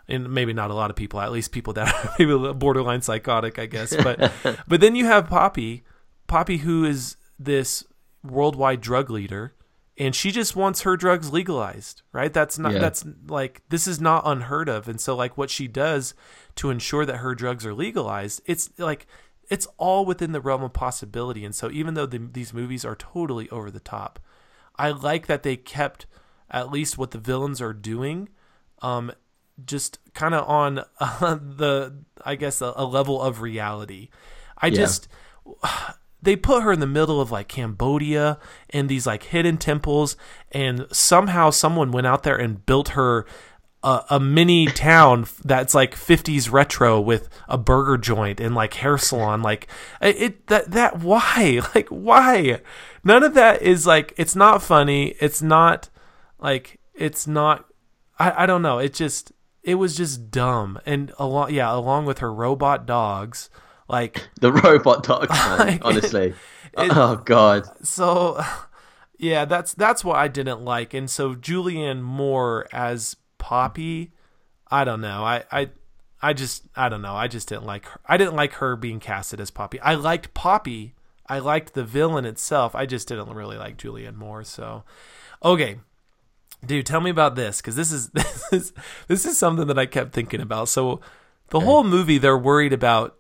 [0.06, 3.58] And maybe not a lot of people, at least people that are maybe borderline psychotic,
[3.58, 3.96] I guess.
[3.96, 4.30] But
[4.68, 5.82] but then you have Poppy,
[6.26, 7.84] Poppy, who is this
[8.22, 9.54] worldwide drug leader,
[9.96, 12.32] and she just wants her drugs legalized, right?
[12.32, 12.78] That's not Yeah.
[12.80, 14.88] that's like this is not unheard of.
[14.88, 16.14] And so like what she does
[16.56, 19.06] to ensure that her drugs are legalized, it's like
[19.50, 21.44] it's all within the realm of possibility.
[21.44, 24.18] And so even though the, these movies are totally over the top,
[24.76, 26.06] I like that they kept
[26.50, 28.28] at least what the villains are doing
[28.82, 29.12] um
[29.64, 34.08] just kind of on uh, the I guess a, a level of reality.
[34.58, 34.76] I Yeah.
[34.76, 35.08] just
[36.24, 38.38] they put her in the middle of like Cambodia
[38.70, 40.16] and these like hidden temples,
[40.52, 43.26] and somehow someone went out there and built her
[43.82, 48.96] a, a mini town that's like 50s retro with a burger joint and like hair
[48.96, 49.42] salon.
[49.42, 49.68] Like
[50.00, 52.60] it, it that that why like why
[53.04, 55.14] none of that is like it's not funny.
[55.20, 55.90] It's not
[56.38, 57.66] like it's not.
[58.18, 58.78] I I don't know.
[58.78, 59.32] It just
[59.62, 63.50] it was just dumb and along yeah along with her robot dogs
[63.88, 66.28] like The robot dog, Like, honestly.
[66.28, 67.64] it- oh god.
[67.86, 68.42] so
[69.18, 70.92] yeah that's that's what i didn't like.
[70.94, 74.12] And so julianne moore as poppy
[74.70, 75.22] i don't know.
[75.24, 75.70] I i
[76.22, 77.14] i just i don't know.
[77.14, 79.78] I just didn't like her i didn't like her being casted as poppy.
[79.80, 80.94] I liked poppy.
[81.26, 82.74] I liked the villain itself.
[82.74, 84.84] I just didn't really like julianne moore so.
[85.44, 85.78] Okay.
[86.64, 88.72] Dude tell me about this because this is this is
[89.06, 90.68] this is something that i kept thinking about.
[90.68, 91.00] So
[91.50, 93.16] the whole movie they're worried about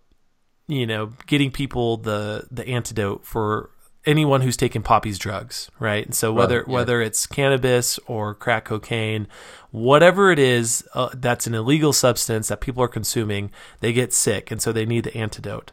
[0.66, 3.70] you know, getting people the the antidote for
[4.06, 6.04] anyone who's taken Poppy's drugs, right?
[6.04, 6.74] And so whether Right, yeah.
[6.74, 9.26] whether it's cannabis or crack cocaine,
[9.70, 13.50] whatever it is uh, that's an illegal substance that people are consuming,
[13.80, 15.72] they get sick, and so they need the antidote.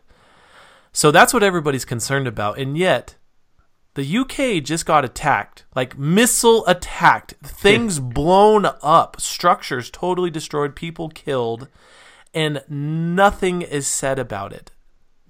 [0.94, 3.16] So that's what everybody's concerned about, and yet
[3.94, 11.10] the UK just got attacked, like missile attacked, things blown up, structures totally destroyed, people
[11.10, 11.68] killed,
[12.34, 14.72] and nothing is said about it.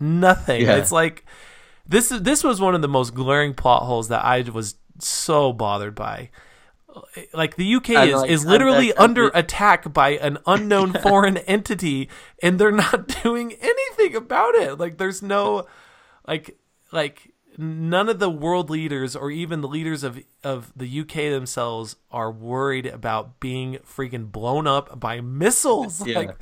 [0.01, 0.63] Nothing.
[0.63, 0.77] Yeah.
[0.77, 1.25] It's like
[1.87, 5.95] this this was one of the most glaring plot holes that I was so bothered
[5.95, 6.29] by.
[7.33, 12.09] Like the UK is, like, is literally under attack by an unknown foreign entity
[12.41, 14.77] and they're not doing anything about it.
[14.79, 15.67] Like there's no
[16.27, 16.57] like
[16.91, 17.31] like
[17.61, 22.31] none of the world leaders or even the leaders of of the UK themselves are
[22.31, 26.05] worried about being freaking blown up by missiles.
[26.05, 26.19] Yeah.
[26.19, 26.37] Like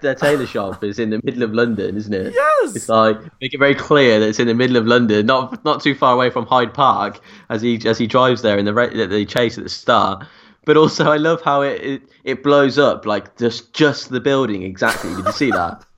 [0.00, 2.34] their tailor shop is in the middle of London, isn't it?
[2.34, 2.76] Yes!
[2.76, 5.82] It's like make it very clear that it's in the middle of London, not not
[5.82, 9.08] too far away from Hyde Park as he as he drives there in the that
[9.08, 10.26] they chase at the start.
[10.66, 14.62] But also, I love how it, it it blows up like just just the building
[14.62, 15.14] exactly.
[15.14, 15.84] Did you see that?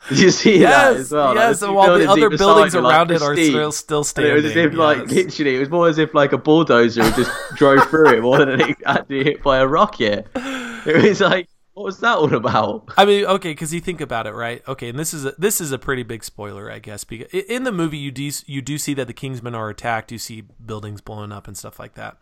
[0.08, 1.34] Did you see that Yes, as well?
[1.34, 4.44] Yes, the and while the other buildings around it are still- still And It was
[4.44, 5.10] as if standing, like yes.
[5.10, 8.60] literally, it was more as if like a bulldozer just drove through it more than
[8.60, 10.28] it actually hit by a rocket.
[10.36, 12.88] It was like, what was that all about?
[12.96, 14.66] I mean, okay, because you think about it, right?
[14.66, 17.64] Okay, and this is a, this is a pretty big spoiler, I guess, because in
[17.64, 21.00] the movie you do you do see that the Kingsmen are attacked, you see buildings
[21.00, 22.16] blowing up and stuff like that.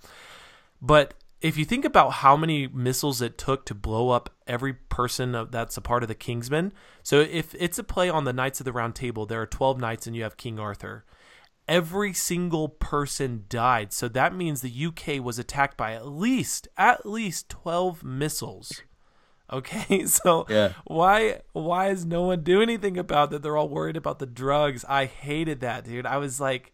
[0.82, 5.32] But if you think about how many missiles it took to blow up every person
[5.50, 6.72] that's a part of the Kingsmen,
[7.02, 9.78] so if it's a play on the Knights of the Round Table, there are twelve
[9.78, 11.04] knights and you have King Arthur.
[11.68, 17.04] Every single person died, so that means the UK was attacked by at least at
[17.04, 18.82] least twelve missiles.
[19.52, 20.72] Okay, so Yeah.
[20.86, 23.42] why why is no one doing anything about that?
[23.42, 24.84] They're all worried about the drugs.
[24.88, 26.06] I hated that, dude.
[26.06, 26.72] I was like,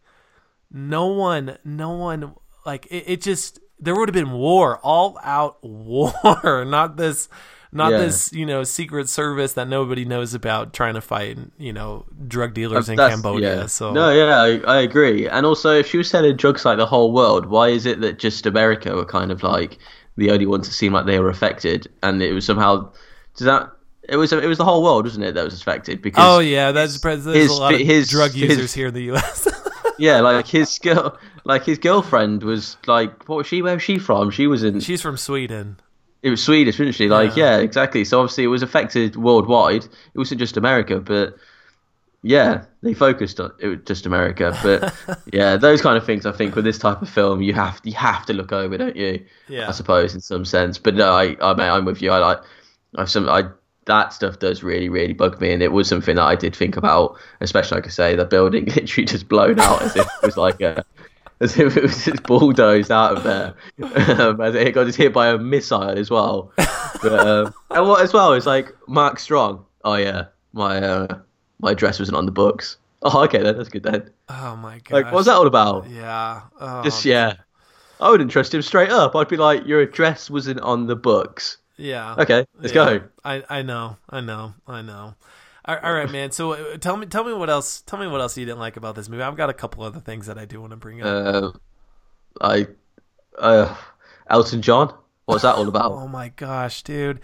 [0.70, 5.58] no one, no one, like it, it just there would have been war, all out
[5.62, 6.12] war,
[6.64, 7.28] not this,
[7.72, 7.98] not Yeah.
[7.98, 12.54] this, you know, secret service that nobody knows about trying to fight, you know, drug
[12.54, 13.56] dealers in That's- Cambodia.
[13.62, 13.66] yeah.
[13.66, 15.28] So no, yeah, I, I agree.
[15.28, 18.18] And also, if she was selling drugs like the whole world, why is it that
[18.18, 19.78] just America were kind of like
[20.16, 22.90] the only ones that seemed like they were affected, and it was somehow
[23.36, 23.70] does that
[24.08, 26.02] it was it was the whole world, wasn't it, that was affected?
[26.02, 28.94] Because Oh yeah, that's there's his- a lot of his- drug his- users here in
[28.94, 29.48] the U.S.
[29.98, 33.62] yeah, like his girl, like his girlfriend was like, what was she?
[33.62, 34.30] Where was she from?
[34.30, 34.80] She was in.
[34.80, 35.78] She's from Sweden.
[36.22, 37.08] It was Swedish, wasn't she?
[37.08, 37.56] Like, Yeah.
[37.56, 37.62] yeah.
[37.62, 38.04] exactly.
[38.04, 39.84] So obviously, it was affected worldwide.
[39.84, 41.36] It wasn't just America, but
[42.22, 44.56] yeah, they focused on it was just America.
[44.62, 44.94] But
[45.32, 46.24] yeah, those kind of things.
[46.24, 48.94] I think with this type of film, you have you have to look over, don't
[48.96, 49.24] you?
[49.48, 49.68] Yeah.
[49.68, 50.78] I suppose in some sense.
[50.78, 52.12] But no, I, I I'm with you.
[52.12, 52.38] I like,
[52.96, 53.44] I've some, I
[53.86, 56.76] that stuff does really really bug me, and it was something that I did think
[56.76, 60.36] about, especially like I say, the building literally just blown out as if it was
[60.36, 60.84] like a.
[61.40, 63.54] As if it was just bulldozed out of there,
[64.20, 66.52] um, as it got just hit by a missile as well.
[67.02, 69.64] But, um, and what as well is like Mark Strong.
[69.82, 71.18] Oh yeah, my uh,
[71.58, 72.76] my address wasn't on the books.
[73.02, 74.08] Oh okay, then that's good then.
[74.28, 74.92] Oh my god.
[74.92, 75.90] Like, what's that all about?
[75.90, 76.42] Yeah.
[76.60, 77.34] Oh, Just yeah,
[78.00, 79.16] I wouldn't trust him straight up.
[79.16, 81.56] I'd be like, your address wasn't on the books.
[81.82, 82.14] Yeah.
[82.18, 82.98] Okay, let's Yeah.
[82.98, 83.00] go.
[83.24, 83.96] I I know.
[84.08, 84.54] I know.
[84.66, 85.14] I know.
[85.64, 86.30] All all right, man.
[86.32, 87.82] So uh, tell me, tell me what else.
[87.82, 89.22] Tell me what else you didn't like about this movie.
[89.22, 91.06] I've got a couple other things that I do want to bring up.
[91.08, 91.50] Uh,
[92.40, 92.66] I,
[93.38, 93.74] uh,
[94.28, 94.94] Elton John.
[95.26, 95.92] What's that all about?
[95.92, 97.20] oh my gosh, dude.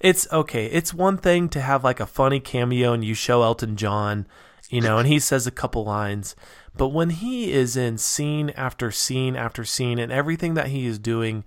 [0.00, 0.66] It's okay.
[0.66, 4.26] It's one thing to have like a funny cameo and you show Elton John,
[4.68, 6.34] you know, and he says a couple lines.
[6.76, 10.98] But when he is in scene after scene after scene and everything that he is
[10.98, 11.44] doing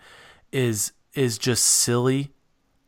[0.51, 2.31] is is just silly.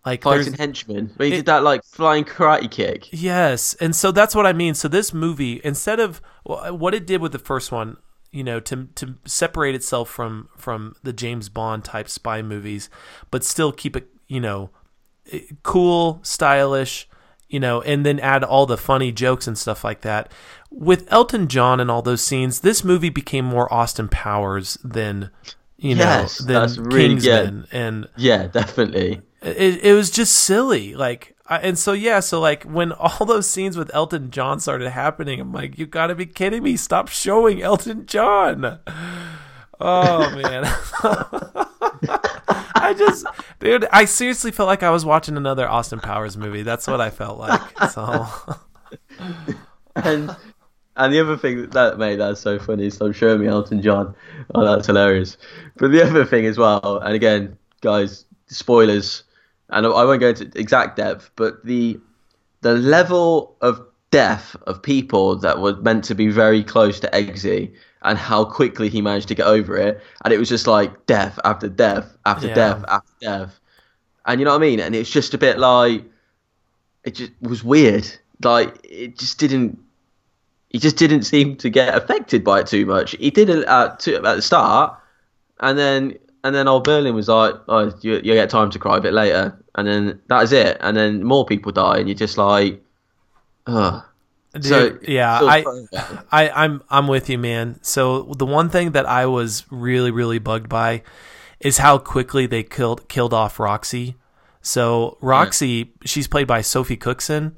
[0.07, 1.11] Like Fighting henchmen.
[1.17, 3.09] But he It- did that like flying karate kick.
[3.11, 4.73] Yes, and so that's what I mean.
[4.73, 7.97] So this movie, instead of what it did with the first one,
[8.31, 12.89] you know, to to separate itself from from the James Bond type spy movies,
[13.31, 14.69] but still keep it, you know,
[15.31, 17.09] eh, cool, stylish,
[17.49, 20.31] you know, and then add all the funny jokes and stuff like that.
[20.71, 25.31] With Elton John and all those scenes, this movie became more Austin Powers than
[25.77, 27.21] you know Yes, than that's really good.
[27.21, 29.21] Kingsman and Yeah, definitely.
[29.55, 33.49] It, it was just silly like I, and so yeah so like when all those
[33.49, 37.61] scenes with elton john started happening i'm like you gotta be kidding me stop showing
[37.61, 38.79] elton john.
[39.79, 40.63] Oh man.
[42.75, 43.25] I just
[43.59, 46.63] dude i seriously felt like i was watching another austin powers movie.
[46.63, 48.27] That's what i felt like so.
[49.95, 50.35] And
[50.97, 54.15] and the other thing that made that so funny is I'm showing me Elton John.
[54.55, 55.37] Oh, that's hilarious.
[55.77, 59.23] But the other thing as well, and again, guys, spoilers,
[59.69, 61.99] and I won't go into exact depth, but the
[62.61, 67.73] the level of death of people that were meant to be very close to Eggsy
[68.03, 71.39] and how quickly he managed to get over it, and it was just like death
[71.43, 72.53] after death after Yeah.
[72.53, 73.59] death after death,
[74.25, 74.79] and you know what I mean.
[74.79, 76.03] And it's just a bit like
[77.03, 78.09] it just was weird.
[78.43, 79.79] Like it just didn't.
[80.69, 83.11] He just didn't seem to get affected by it too much.
[83.11, 84.97] He did it at, at the start,
[85.61, 88.97] and then and then old Merlin was like, "Oh, you you get time to cry
[88.97, 90.77] a bit later," and then that is it.
[90.79, 92.81] And then more people die, and you're just like,
[93.67, 94.03] "Ugh."
[94.53, 95.65] Dude, So, yeah I,
[96.31, 97.77] I, I'm, I'm with you, man.
[97.83, 101.03] So the one thing that I was really really bugged by
[101.59, 104.15] is how quickly they killed killed off Roxy.
[104.61, 107.57] So Roxy, she's played by Sophie Cookson.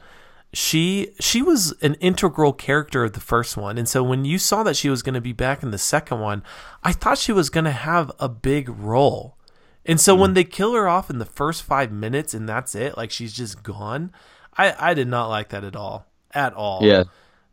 [0.51, 4.63] She she was an integral character of the first one, and so when you saw
[4.63, 6.43] that she was going to be back in the second one,
[6.83, 9.38] I thought she was going to have a big role.
[9.85, 10.35] And so when mm.
[10.35, 13.63] they kill her off in the first five minutes and that's it, like she's just
[13.63, 14.12] gone,
[14.57, 16.79] I I did not like that at all, at all.
[16.83, 17.03] yeah,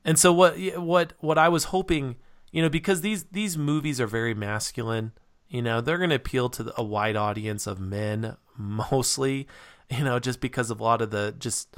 [0.04, 2.16] And so what what what I was hoping,
[2.50, 5.12] you know, because these these movies are very masculine,
[5.48, 9.46] you know, they're going to appeal to a wide audience of men mostly,
[9.90, 11.76] you know, just because of a lot of the just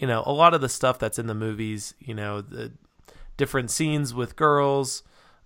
[0.00, 2.72] you know, a lot of the stuff that's in the movies, you know, the
[3.36, 5.02] different scenes with girls,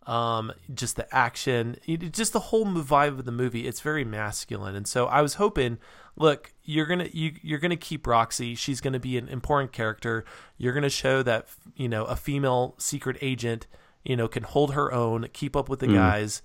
[0.07, 1.77] um, just the action,
[2.13, 3.67] just the whole vibe of the movie.
[3.67, 5.79] It's very masculine, and so I was hoping,
[6.15, 8.55] look, you're gonna you you're gonna keep Roxy.
[8.55, 10.25] She's gonna be an important character.
[10.57, 13.67] You're gonna show that you know a female secret agent,
[14.05, 16.43] you know, can hold her own, keep up with the guys.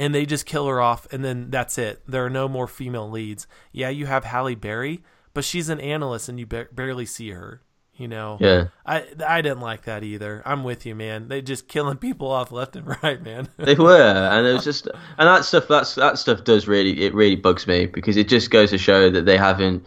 [0.00, 2.02] And they just kill her off, and then that's it.
[2.06, 3.48] There are no more female leads.
[3.72, 5.02] Yeah, you have Halle Berry,
[5.34, 7.62] but she's an analyst, and you ba- barely see her.
[7.98, 8.68] You know, yeah.
[8.86, 10.40] I I didn't like that either.
[10.46, 11.26] I'm with you, man.
[11.26, 13.48] They just killing people off left and right, man.
[13.58, 17.12] They were, and it was just, and that stuff, that's that stuff does really, it
[17.12, 19.84] really bugs me because it just goes to show that they haven't,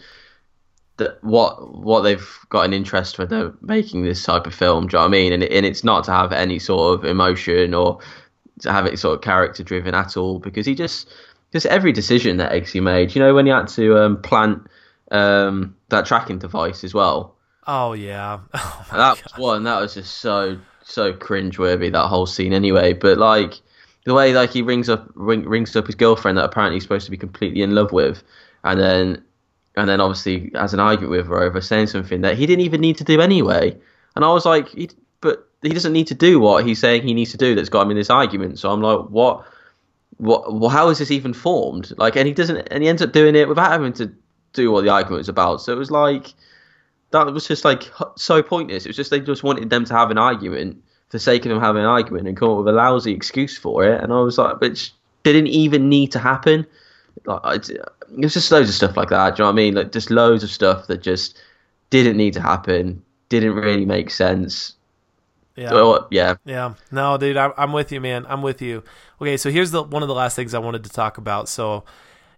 [0.97, 4.87] that what what they've got an interest when they're making this type of film.
[4.87, 5.31] Do you know what I mean?
[5.31, 7.99] And it, and it's not to have any sort of emotion or
[8.59, 11.07] to have it sort of character driven at all because he just,
[11.53, 13.15] just every decision that Eggsy made.
[13.15, 14.67] You know when he had to um, plant
[15.11, 17.35] um, that tracking device as well.
[17.67, 18.39] Oh yeah.
[18.93, 22.91] Oh, that was one that was just so so cringeworthy that whole scene anyway.
[22.91, 23.53] But like
[24.05, 27.05] the way like he rings up ring, rings up his girlfriend that apparently he's supposed
[27.05, 28.23] to be completely in love with
[28.65, 29.23] and then
[29.77, 32.81] and then obviously has an argument with her over saying something that he didn't even
[32.81, 33.77] need to do anyway.
[34.15, 34.89] And i was like he,
[35.21, 37.83] but he doesn't need to do what he's saying he needs to do that's got
[37.83, 38.59] him in this argument.
[38.59, 39.45] So i'm like what
[40.17, 41.93] what well, how is this even formed?
[41.97, 44.11] Like and he doesn't and he ends up doing it without having to
[44.53, 46.33] do what the argument was about so it was like
[47.11, 48.85] that was just like so pointless.
[48.85, 51.49] It was just they just wanted them to have an argument for the sake of
[51.49, 54.01] them having an argument and come up with a lousy excuse for it.
[54.01, 56.65] And I was like, which didn't even need to happen.
[57.25, 57.81] Like, it
[58.17, 59.35] was just loads of stuff like that.
[59.35, 59.75] Do you know what I mean?
[59.75, 61.41] Like just loads of stuff that just
[61.89, 63.03] didn't need to happen.
[63.29, 64.75] Didn't really make sense.
[65.55, 65.73] yeah.
[65.73, 68.25] Well, yeah, Yeah, no, dude, I'm with you, man.
[68.27, 68.83] I'm with you.
[69.21, 71.47] Okay, so here's the one of the last things I wanted to talk about.
[71.49, 71.83] So,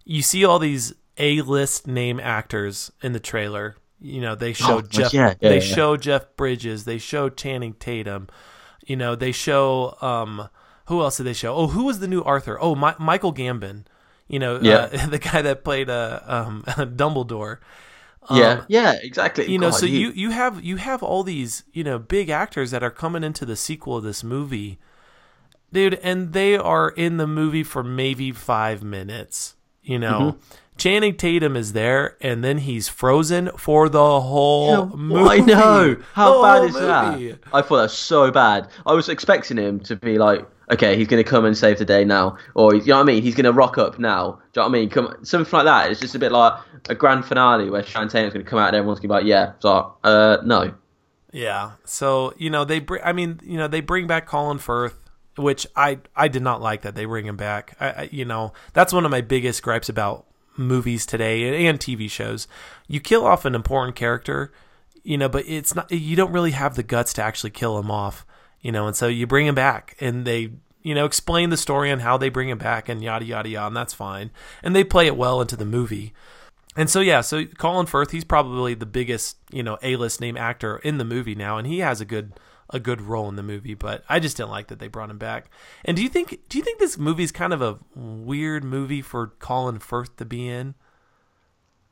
[0.04, 3.76] you see all these A-list name actors in the trailer.
[4.02, 5.14] You know, they show Oh, Jeff.
[5.14, 5.76] yeah, yeah, they yeah.
[5.76, 6.84] show Jeff Bridges.
[6.86, 8.28] They show Channing Tatum.
[8.86, 10.50] You know, they show um,
[10.88, 11.56] who else did they show?
[11.56, 12.58] Oh, who was the new Arthur?
[12.60, 13.86] Oh, Mi- Michael Gambon.
[14.28, 14.90] You know, Yeah.
[14.92, 17.60] uh, the guy that played uh, um, Dumbledore.
[18.32, 19.50] yeah, Um, yeah, exactly.
[19.52, 22.72] you know God, so you you have you have all these you know big actors
[22.72, 24.80] that are coming into the sequel of this movie
[25.74, 30.38] dude and they are in the movie for maybe five minutes You know,
[30.78, 35.30] Channing Tatum is there, and then he's frozen for the whole movie.
[35.30, 35.98] I know.
[36.14, 37.40] How The bad is that?
[37.54, 38.68] I thought that was so bad.
[38.86, 41.86] I was expecting him to be like, okay, he's going to come and save the
[41.86, 43.24] day now, or you know what I mean?
[43.24, 44.40] He's going to rock up now.
[44.54, 44.90] Do you know what I mean?
[44.90, 45.92] Come something like that.
[45.92, 46.60] It's just a bit like
[46.90, 49.20] a grand finale where Channing Tatum's going to come out and everyone's going to be
[49.20, 49.54] like, yeah.
[49.60, 50.74] So, uh, no.
[51.32, 51.72] Yeah.
[51.86, 53.02] So you know they bring.
[53.04, 54.96] I mean, you know they bring back Colin Firth,
[55.36, 57.76] which I I did not like that they bring him back.
[57.80, 60.26] I, I you know that's one of my biggest gripes about
[60.58, 62.48] movies today and, TV shows.
[62.88, 64.52] You kill off an important character,
[65.04, 65.92] you know, but it's not.
[65.92, 68.26] You don't really have the guts to actually kill him off,
[68.62, 70.52] you know, and so you bring him back and they.
[70.86, 73.68] You know, explain the story on how they bring him back and yada yada yada,
[73.68, 74.32] and that's fine.
[74.62, 76.12] And they play it well into the movie.
[76.76, 80.78] And so yeah, so Colin Firth, he's probably the biggest, you know, A-list name actor
[80.80, 82.34] in the movie now, and he has a good
[82.70, 83.74] a good role in the movie.
[83.74, 85.50] But I just didn't like that they brought him back.
[85.86, 89.28] And do you think do you think this movie's kind of a weird movie for
[89.40, 90.76] Colin Firth to be in?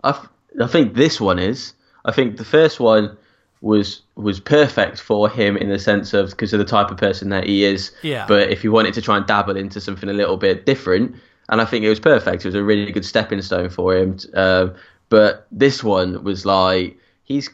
[0.04, 1.74] I think this one is.
[2.06, 3.18] I think the first one
[3.62, 7.30] was was perfect for him in the sense of because of the type of person
[7.30, 7.92] that he is.
[8.02, 8.26] Yeah.
[8.28, 11.16] But if you wanted to try and dabble into something a little bit different,
[11.50, 12.44] and I think it was perfect.
[12.44, 14.18] It was a really good stepping stone for him.
[14.34, 14.74] Um,
[15.10, 17.50] but this one was like he's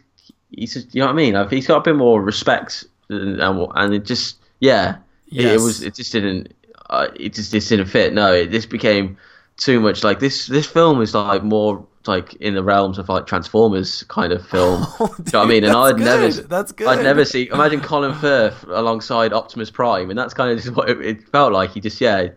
[0.51, 1.33] he's you know what I mean.
[1.33, 4.97] Like, He's got a bit more respect, and and, it just yeah,
[5.31, 6.53] it, it was it just didn't
[6.89, 8.13] uh, it just, just didn't fit.
[8.13, 9.17] No, it this became
[9.57, 10.47] too much like this.
[10.47, 14.85] This film is like more like in the realms of like Transformers kind of film.
[14.97, 15.63] Do you know what I mean?
[15.63, 16.49] And Oh, I'd never, good.
[16.49, 16.87] That's good.
[16.87, 17.49] I'd never see.
[17.49, 21.53] Imagine Colin Firth alongside Optimus Prime, and that's kind of just what it, it felt
[21.53, 21.71] like.
[21.71, 22.29] He just yeah,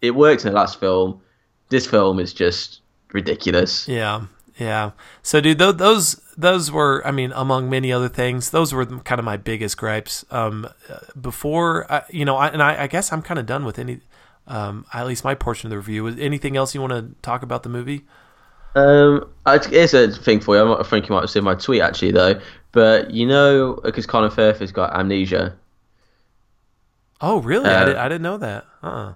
[0.00, 1.20] it worked in the last film.
[1.68, 2.80] This film is just
[3.12, 3.88] ridiculous.
[3.88, 4.26] Yeah,
[4.58, 4.92] yeah.
[5.22, 9.18] So, dude, those those those were, I mean, among many other things, those were kind
[9.18, 10.24] of my biggest gripes.
[10.30, 13.64] Um, uh, before, uh, you know, I, and I, I guess I'm kind of done
[13.64, 14.00] with any,
[14.46, 16.06] um, at least my portion of the review.
[16.06, 18.04] Is anything else you want to talk about the movie?
[18.74, 20.74] Um, I, here's a thing for you.
[20.74, 22.40] I think you might have seen my tweet actually though.
[22.72, 25.56] But you know, because Colin Firth has got amnesia.
[27.20, 27.74] Oh, really?
[27.74, 28.66] I, Uh, did, I didn't know that.
[28.82, 29.14] Uh.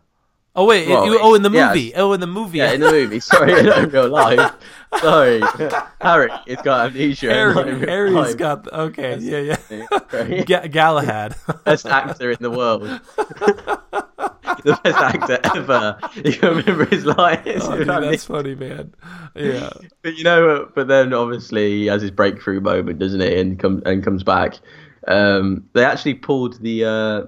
[0.58, 0.88] Oh wait!
[0.88, 1.94] Well, you, oh, in the yeah, movie.
[1.94, 2.58] Oh, in the movie.
[2.58, 3.20] Yeah, in the movie.
[3.20, 4.54] Sorry, not in real life.
[4.98, 5.40] Sorry,
[6.00, 6.30] Harry.
[6.46, 7.32] It's got amnesia.
[7.32, 8.36] Harry, Harry's life.
[8.36, 9.18] got okay.
[9.18, 9.86] Yeah, yeah.
[10.12, 10.44] Right?
[10.44, 11.36] Ga- Galahad.
[11.64, 12.82] best actor in the world.
[12.82, 15.96] the best actor ever.
[16.24, 17.62] You remember his lines.
[17.62, 18.92] Oh, dude, that's funny, man.
[19.36, 19.70] Yeah.
[20.02, 23.38] but you know, but then obviously he has his breakthrough moment, doesn't he?
[23.38, 24.58] And come and comes back.
[25.06, 27.26] Um, they actually pulled the uh,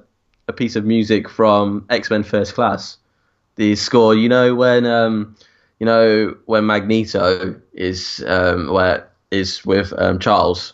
[0.48, 2.96] a piece of music from X Men First Class.
[3.60, 5.36] The score, you know, when um,
[5.80, 10.72] you know when Magneto is um, where is with um, Charles,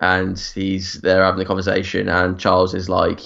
[0.00, 3.20] and he's they're having a conversation, and Charles is like,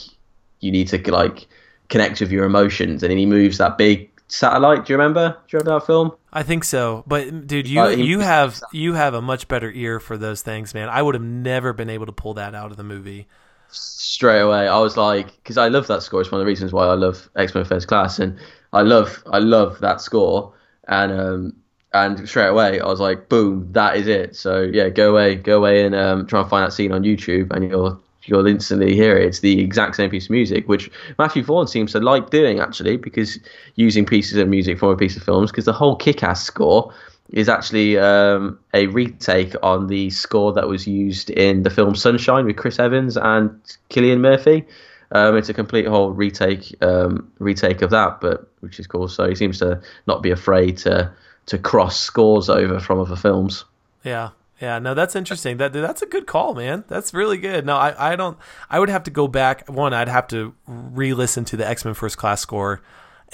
[0.59, 1.47] "You need to like
[1.89, 4.87] connect with your emotions," and then he moves that big satellite.
[4.87, 5.37] Do you remember?
[5.47, 6.11] Do you remember that film?
[6.33, 10.19] I think so, but dude, you you have you have a much better ear for
[10.19, 10.89] those things, man.
[10.89, 13.29] I would have never been able to pull that out of the movie.
[13.71, 14.67] straight away.
[14.67, 16.21] I was like, because I love that score.
[16.21, 18.37] It's one of the reasons why I love X Men First Class, and
[18.77, 20.53] I love I love that score.
[20.89, 21.53] And um
[21.93, 24.37] and straight away I was like, boom, that is it.
[24.37, 27.51] So yeah, go away, go away, and um, try and find that scene on YouTube,
[27.53, 29.27] and you'll you'll instantly hear it.
[29.27, 32.97] It's the exact same piece of music, which Matthew Vaughn seems to like doing actually,
[32.97, 33.39] because
[33.77, 36.93] using pieces of music from a piece of films, because the whole Kick-Ass score
[37.31, 42.45] is actually um, a retake on the score that was used in the film Sunshine
[42.47, 43.51] with Chris Evans and
[43.91, 44.65] Cillian Murphy.
[45.13, 49.09] Um, it's a complete whole retake um, retake of that, but which is cool.
[49.09, 51.13] So he seems to not be afraid to
[51.47, 53.65] to cross scores over from other films.
[54.03, 54.31] Yeah.
[54.61, 55.59] Yeah, no, that's interesting.
[55.59, 56.85] That that's a good call, man.
[56.89, 57.67] That's really good.
[57.67, 58.39] No, I, I don't.
[58.71, 59.69] I would have to go back.
[59.69, 62.81] One, I'd have to re-listen to the X Men First Class score,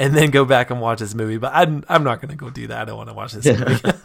[0.00, 1.36] and then go back and watch this movie.
[1.38, 2.76] But I'm I'm not going to go do that.
[2.80, 3.80] I don't want to watch this movie.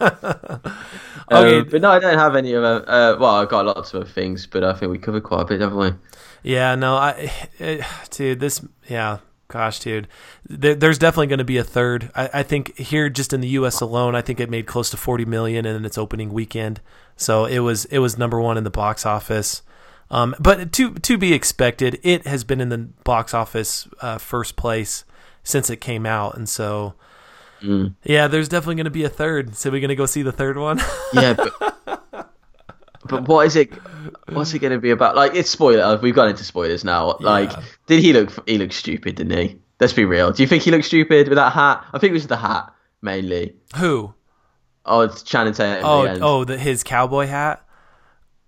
[1.32, 2.62] okay, Um, but no, I don't have any of.
[2.62, 5.60] Uh, well, I've got lots of things, but I think we covered quite a bit,
[5.60, 5.90] haven't we?
[6.42, 9.18] Yeah, no, I, eh, dude, this, yeah,
[9.48, 10.08] gosh, dude,
[10.48, 12.10] there, there's definitely going to be a third.
[12.14, 13.80] I, I think here, just in the U.S.
[13.80, 16.80] alone, I think it made close to 40 million in its opening weekend.
[17.16, 19.62] So it was it was number one in the box office.
[20.10, 24.56] Um, but to to be expected, it has been in the box office uh, first
[24.56, 25.04] place
[25.42, 26.94] since it came out, and so.
[28.04, 29.56] Yeah, there's definitely going to be a third.
[29.56, 30.80] So we're going to go see the third one.
[31.12, 31.67] Yeah, but
[33.08, 33.72] but what is it?
[34.30, 35.16] What's it going to be about?
[35.16, 35.82] Like, it's spoiler.
[35.82, 37.16] Uh, we've gone into spoilers now.
[37.20, 37.62] Like, Yeah.
[37.86, 38.48] did he look?
[38.48, 39.58] He looked stupid, didn't he?
[39.80, 40.32] Let's be real.
[40.32, 41.84] Do you think he looked stupid with that hat?
[41.92, 43.54] I think it was the hat mainly.
[43.76, 44.14] Who?
[44.84, 45.84] Oh, it's Channing Tatum.
[45.84, 47.62] at Oh, the oh, the, his cowboy hat.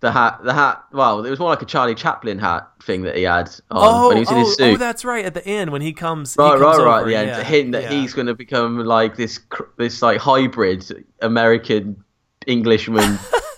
[0.01, 0.83] the hat, the hat.
[0.93, 4.09] Well, it was more like a Charlie Chaplin hat thing that he had on Oh,
[4.09, 4.75] when he was in oh, his oh, oh, suit.
[4.75, 5.25] oh, that's right.
[5.25, 7.01] At the end when he comes, he Right, comes right, right.
[7.03, 7.91] At the end, yeah, hint that yeah.
[7.93, 9.39] he's going to become like this,
[9.77, 12.03] this like hybrid American
[12.47, 13.19] Englishman,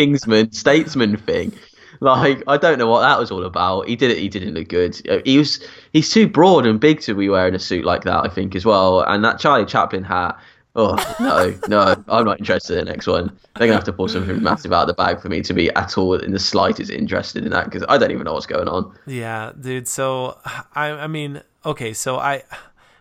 [0.00, 1.52] Kingsman, statesman thing.
[2.00, 3.86] Like, I don't know what that was all about.
[3.86, 4.18] He did it.
[4.18, 5.00] He didn't look good.
[5.08, 5.62] Uh, He was.
[5.92, 8.24] He's too broad and big to be wearing a suit like that.
[8.24, 9.02] I think as well.
[9.02, 10.38] And that Charlie Chaplin hat.
[10.76, 13.26] Oh no, no, I'm not interested in the next one.
[13.56, 15.68] They're gonna have to pull something massive out of the bag for me to be
[15.74, 18.68] at all in the slightest interested in that because I don't even know what's going
[18.68, 18.96] on.
[19.04, 19.88] Yeah, dude.
[19.88, 20.38] So
[20.74, 21.92] I, I mean, okay.
[21.92, 22.44] So I,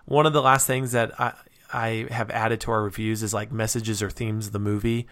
[0.06, 1.34] one of the last things that I,
[1.72, 5.06] I have added to our reviews is like messages or themes of the movie,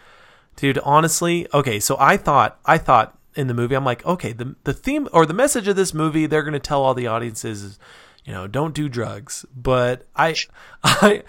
[0.58, 0.80] dude.
[0.80, 1.80] Honestly, okay.
[1.80, 5.26] So I thought, I thought in the movie, I'm like, okay, the the theme or
[5.26, 7.80] the message of this movie, they're gonna tell all the audiences, is,
[8.26, 9.46] you know, don't do drugs.
[9.56, 10.36] But I,
[10.84, 11.24] I,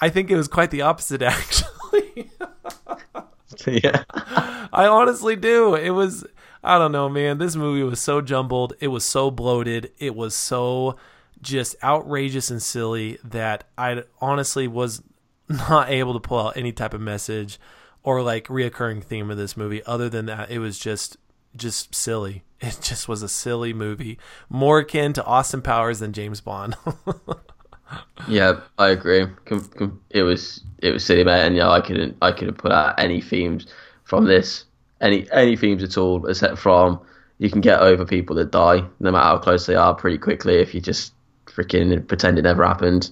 [0.00, 2.30] I think it was quite the opposite, actually.
[3.66, 4.04] yeah.
[4.14, 5.74] I honestly do.
[5.74, 6.26] It was
[6.64, 7.38] I don't know, man.
[7.38, 8.74] This movie was so jumbled.
[8.80, 9.92] It was so bloated.
[9.98, 10.96] It was so
[11.40, 15.02] just outrageous and silly that I honestly was
[15.48, 17.58] not able to pull out any type of message
[18.02, 21.16] or like reoccurring theme of this movie other than that it was just
[21.56, 22.44] just silly.
[22.62, 26.76] It just was a silly movie, more akin to Austin Powers than James Bond.
[28.28, 29.26] Yeah, I agree.
[30.10, 33.20] It was it was silly, mate, and yeah, I couldn't I couldn't put out any
[33.20, 33.66] themes
[34.04, 34.64] from this,
[35.00, 37.00] any any themes at all, except from
[37.38, 40.56] you can get over people that die, no matter how close they are, pretty quickly
[40.56, 41.12] if you just
[41.46, 43.10] freaking pretend it never happened.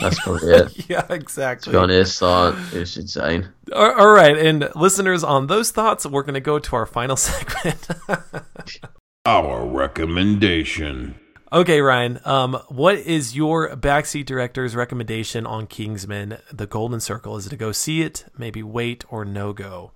[0.00, 0.90] That's probably it.
[0.90, 1.72] yeah, To exactly.
[1.72, 3.48] be honest, uh, it was insane.
[3.72, 7.16] All all right, and listeners, on those thoughts, we're going to go to our final
[7.28, 7.88] segment.
[9.24, 11.14] Our recommendation.
[11.52, 17.36] okay, Ryan, um, what is your backseat director's recommendation on Kingsman: The Golden Circle?
[17.36, 19.92] Is it to go see it, maybe wait, or no go?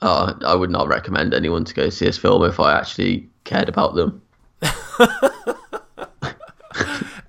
[0.00, 3.68] Uh, I would not recommend anyone to go see this film if I actually cared
[3.68, 4.22] about them.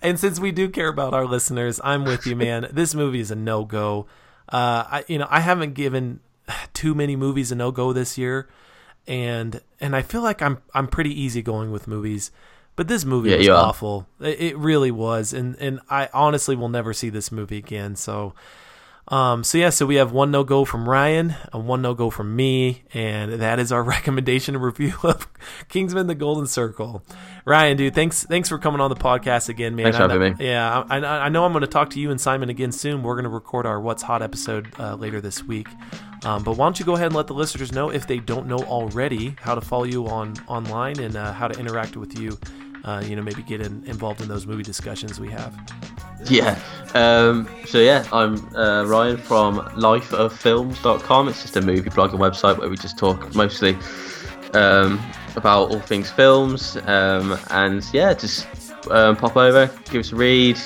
[0.04, 2.68] And since we do care about our listeners, I'm with you, man.
[2.74, 4.06] this movie is a no go.
[4.49, 6.20] Uh, I, you know, I haven't given
[6.74, 8.49] too many movies a no go this year,
[9.08, 12.32] and and I feel like I'm I'm pretty easygoing with movies,
[12.76, 14.06] but this movie Yeah, was awful.
[14.20, 17.95] It, it really was, and and I honestly will never see this movie again.
[17.95, 18.34] So.
[19.10, 22.10] Um, so yeah, so we have one no go from Ryan, and one no go
[22.10, 25.28] from me, and that is our recommendation and review of
[25.68, 27.04] Kingsman: The Golden Circle.
[27.45, 29.86] Ryan, dude, thanks thanks for coming on the podcast again, man.
[29.86, 30.45] Thanks for having me.
[30.45, 33.04] Yeah, I, I know I'm going to talk to you and Simon again soon.
[33.04, 35.68] We're going to record our What's Hot episode uh, later this week.
[36.24, 38.47] Um, but why don't you go ahead and let the listeners know if they don't
[38.47, 42.38] know already how to follow you on online and uh, how to interact with you.
[42.86, 45.54] Uh, you know, maybe get in, involved in those movie discussions we have.
[46.26, 46.59] Yeah.
[46.93, 51.28] Um, so yeah, I'm uh, Ryan from lifeoffilms.com.
[51.28, 53.78] It's just a movie blogging website where we just talk mostly
[54.53, 55.01] um,
[55.36, 56.78] about all things films.
[56.86, 58.47] Um, and yeah, just
[58.91, 60.59] um, pop over, give us a read.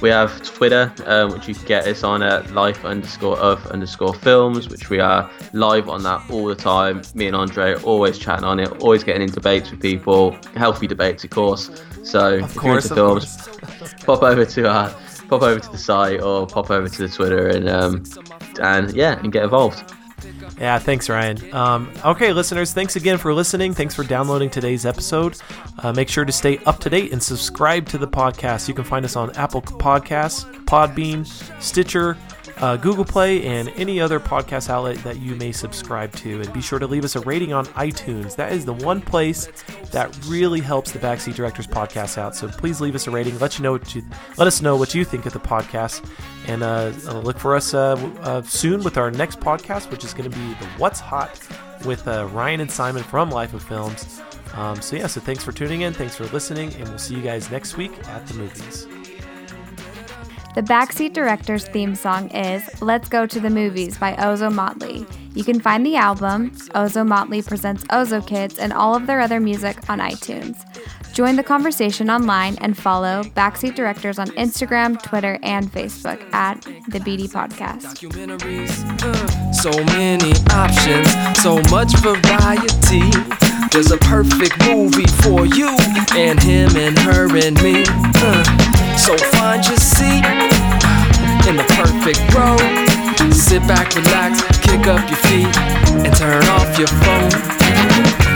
[0.00, 4.14] We have Twitter, um, which you can get us on at life underscore of underscore
[4.14, 7.02] films, which we are live on that all the time.
[7.14, 11.24] Me and Andre always chatting on it, always getting in debates with people, healthy debates,
[11.24, 11.68] of course.
[12.08, 13.48] So if you're course, into films,
[14.04, 14.90] pop over to our
[15.28, 18.02] pop over to the site or pop over to the Twitter and um,
[18.60, 19.94] and yeah, and get involved.
[20.58, 21.54] Yeah, thanks, Ryan.
[21.54, 23.74] Um, okay, listeners, thanks again for listening.
[23.74, 25.36] Thanks for downloading today's episode.
[25.78, 28.66] Uh, make sure to stay up to date and subscribe to the podcast.
[28.66, 31.24] You can find us on Apple Podcasts, Podbean,
[31.62, 32.16] Stitcher,
[32.60, 36.40] uh, Google Play, and any other podcast outlet that you may subscribe to.
[36.40, 38.36] And be sure to leave us a rating on iTunes.
[38.36, 39.48] That is the one place
[39.90, 42.34] that really helps the Backseat Directors podcast out.
[42.34, 43.38] So please leave us a rating.
[43.38, 44.02] Let you know what you
[44.36, 46.04] let us know what you think of the podcast,
[46.46, 50.14] and uh, uh, look for us uh, uh, soon with our next podcast, which is
[50.14, 51.38] going to be the What's Hot
[51.84, 54.20] with uh, Ryan and Simon from Life of Films.
[54.54, 57.22] Um, so yeah, so thanks for tuning in, thanks for listening, and we'll see you
[57.22, 58.97] guys next week at the movies.
[60.54, 65.06] The Backseat Director's theme song is Let's Go to the Movies by Ozomatli.
[65.36, 70.00] You can find the album, Ozomatli Presents OzoKidz, and all of their other music on
[70.00, 70.64] iTunes.
[71.12, 76.98] Join the conversation online and follow Backseat Directors on Instagram, Twitter, and Facebook at the
[76.98, 78.02] BD Podcast.
[79.02, 83.10] Uh, so many options, so much variety.
[83.70, 85.68] There's a perfect movie for you
[86.16, 87.84] and him and her and me.
[87.86, 88.67] Uh,
[88.98, 90.24] so find your seat
[91.48, 92.58] in the perfect row.
[93.30, 95.56] Sit back, relax, kick up your feet,
[96.04, 98.27] and turn off your phone.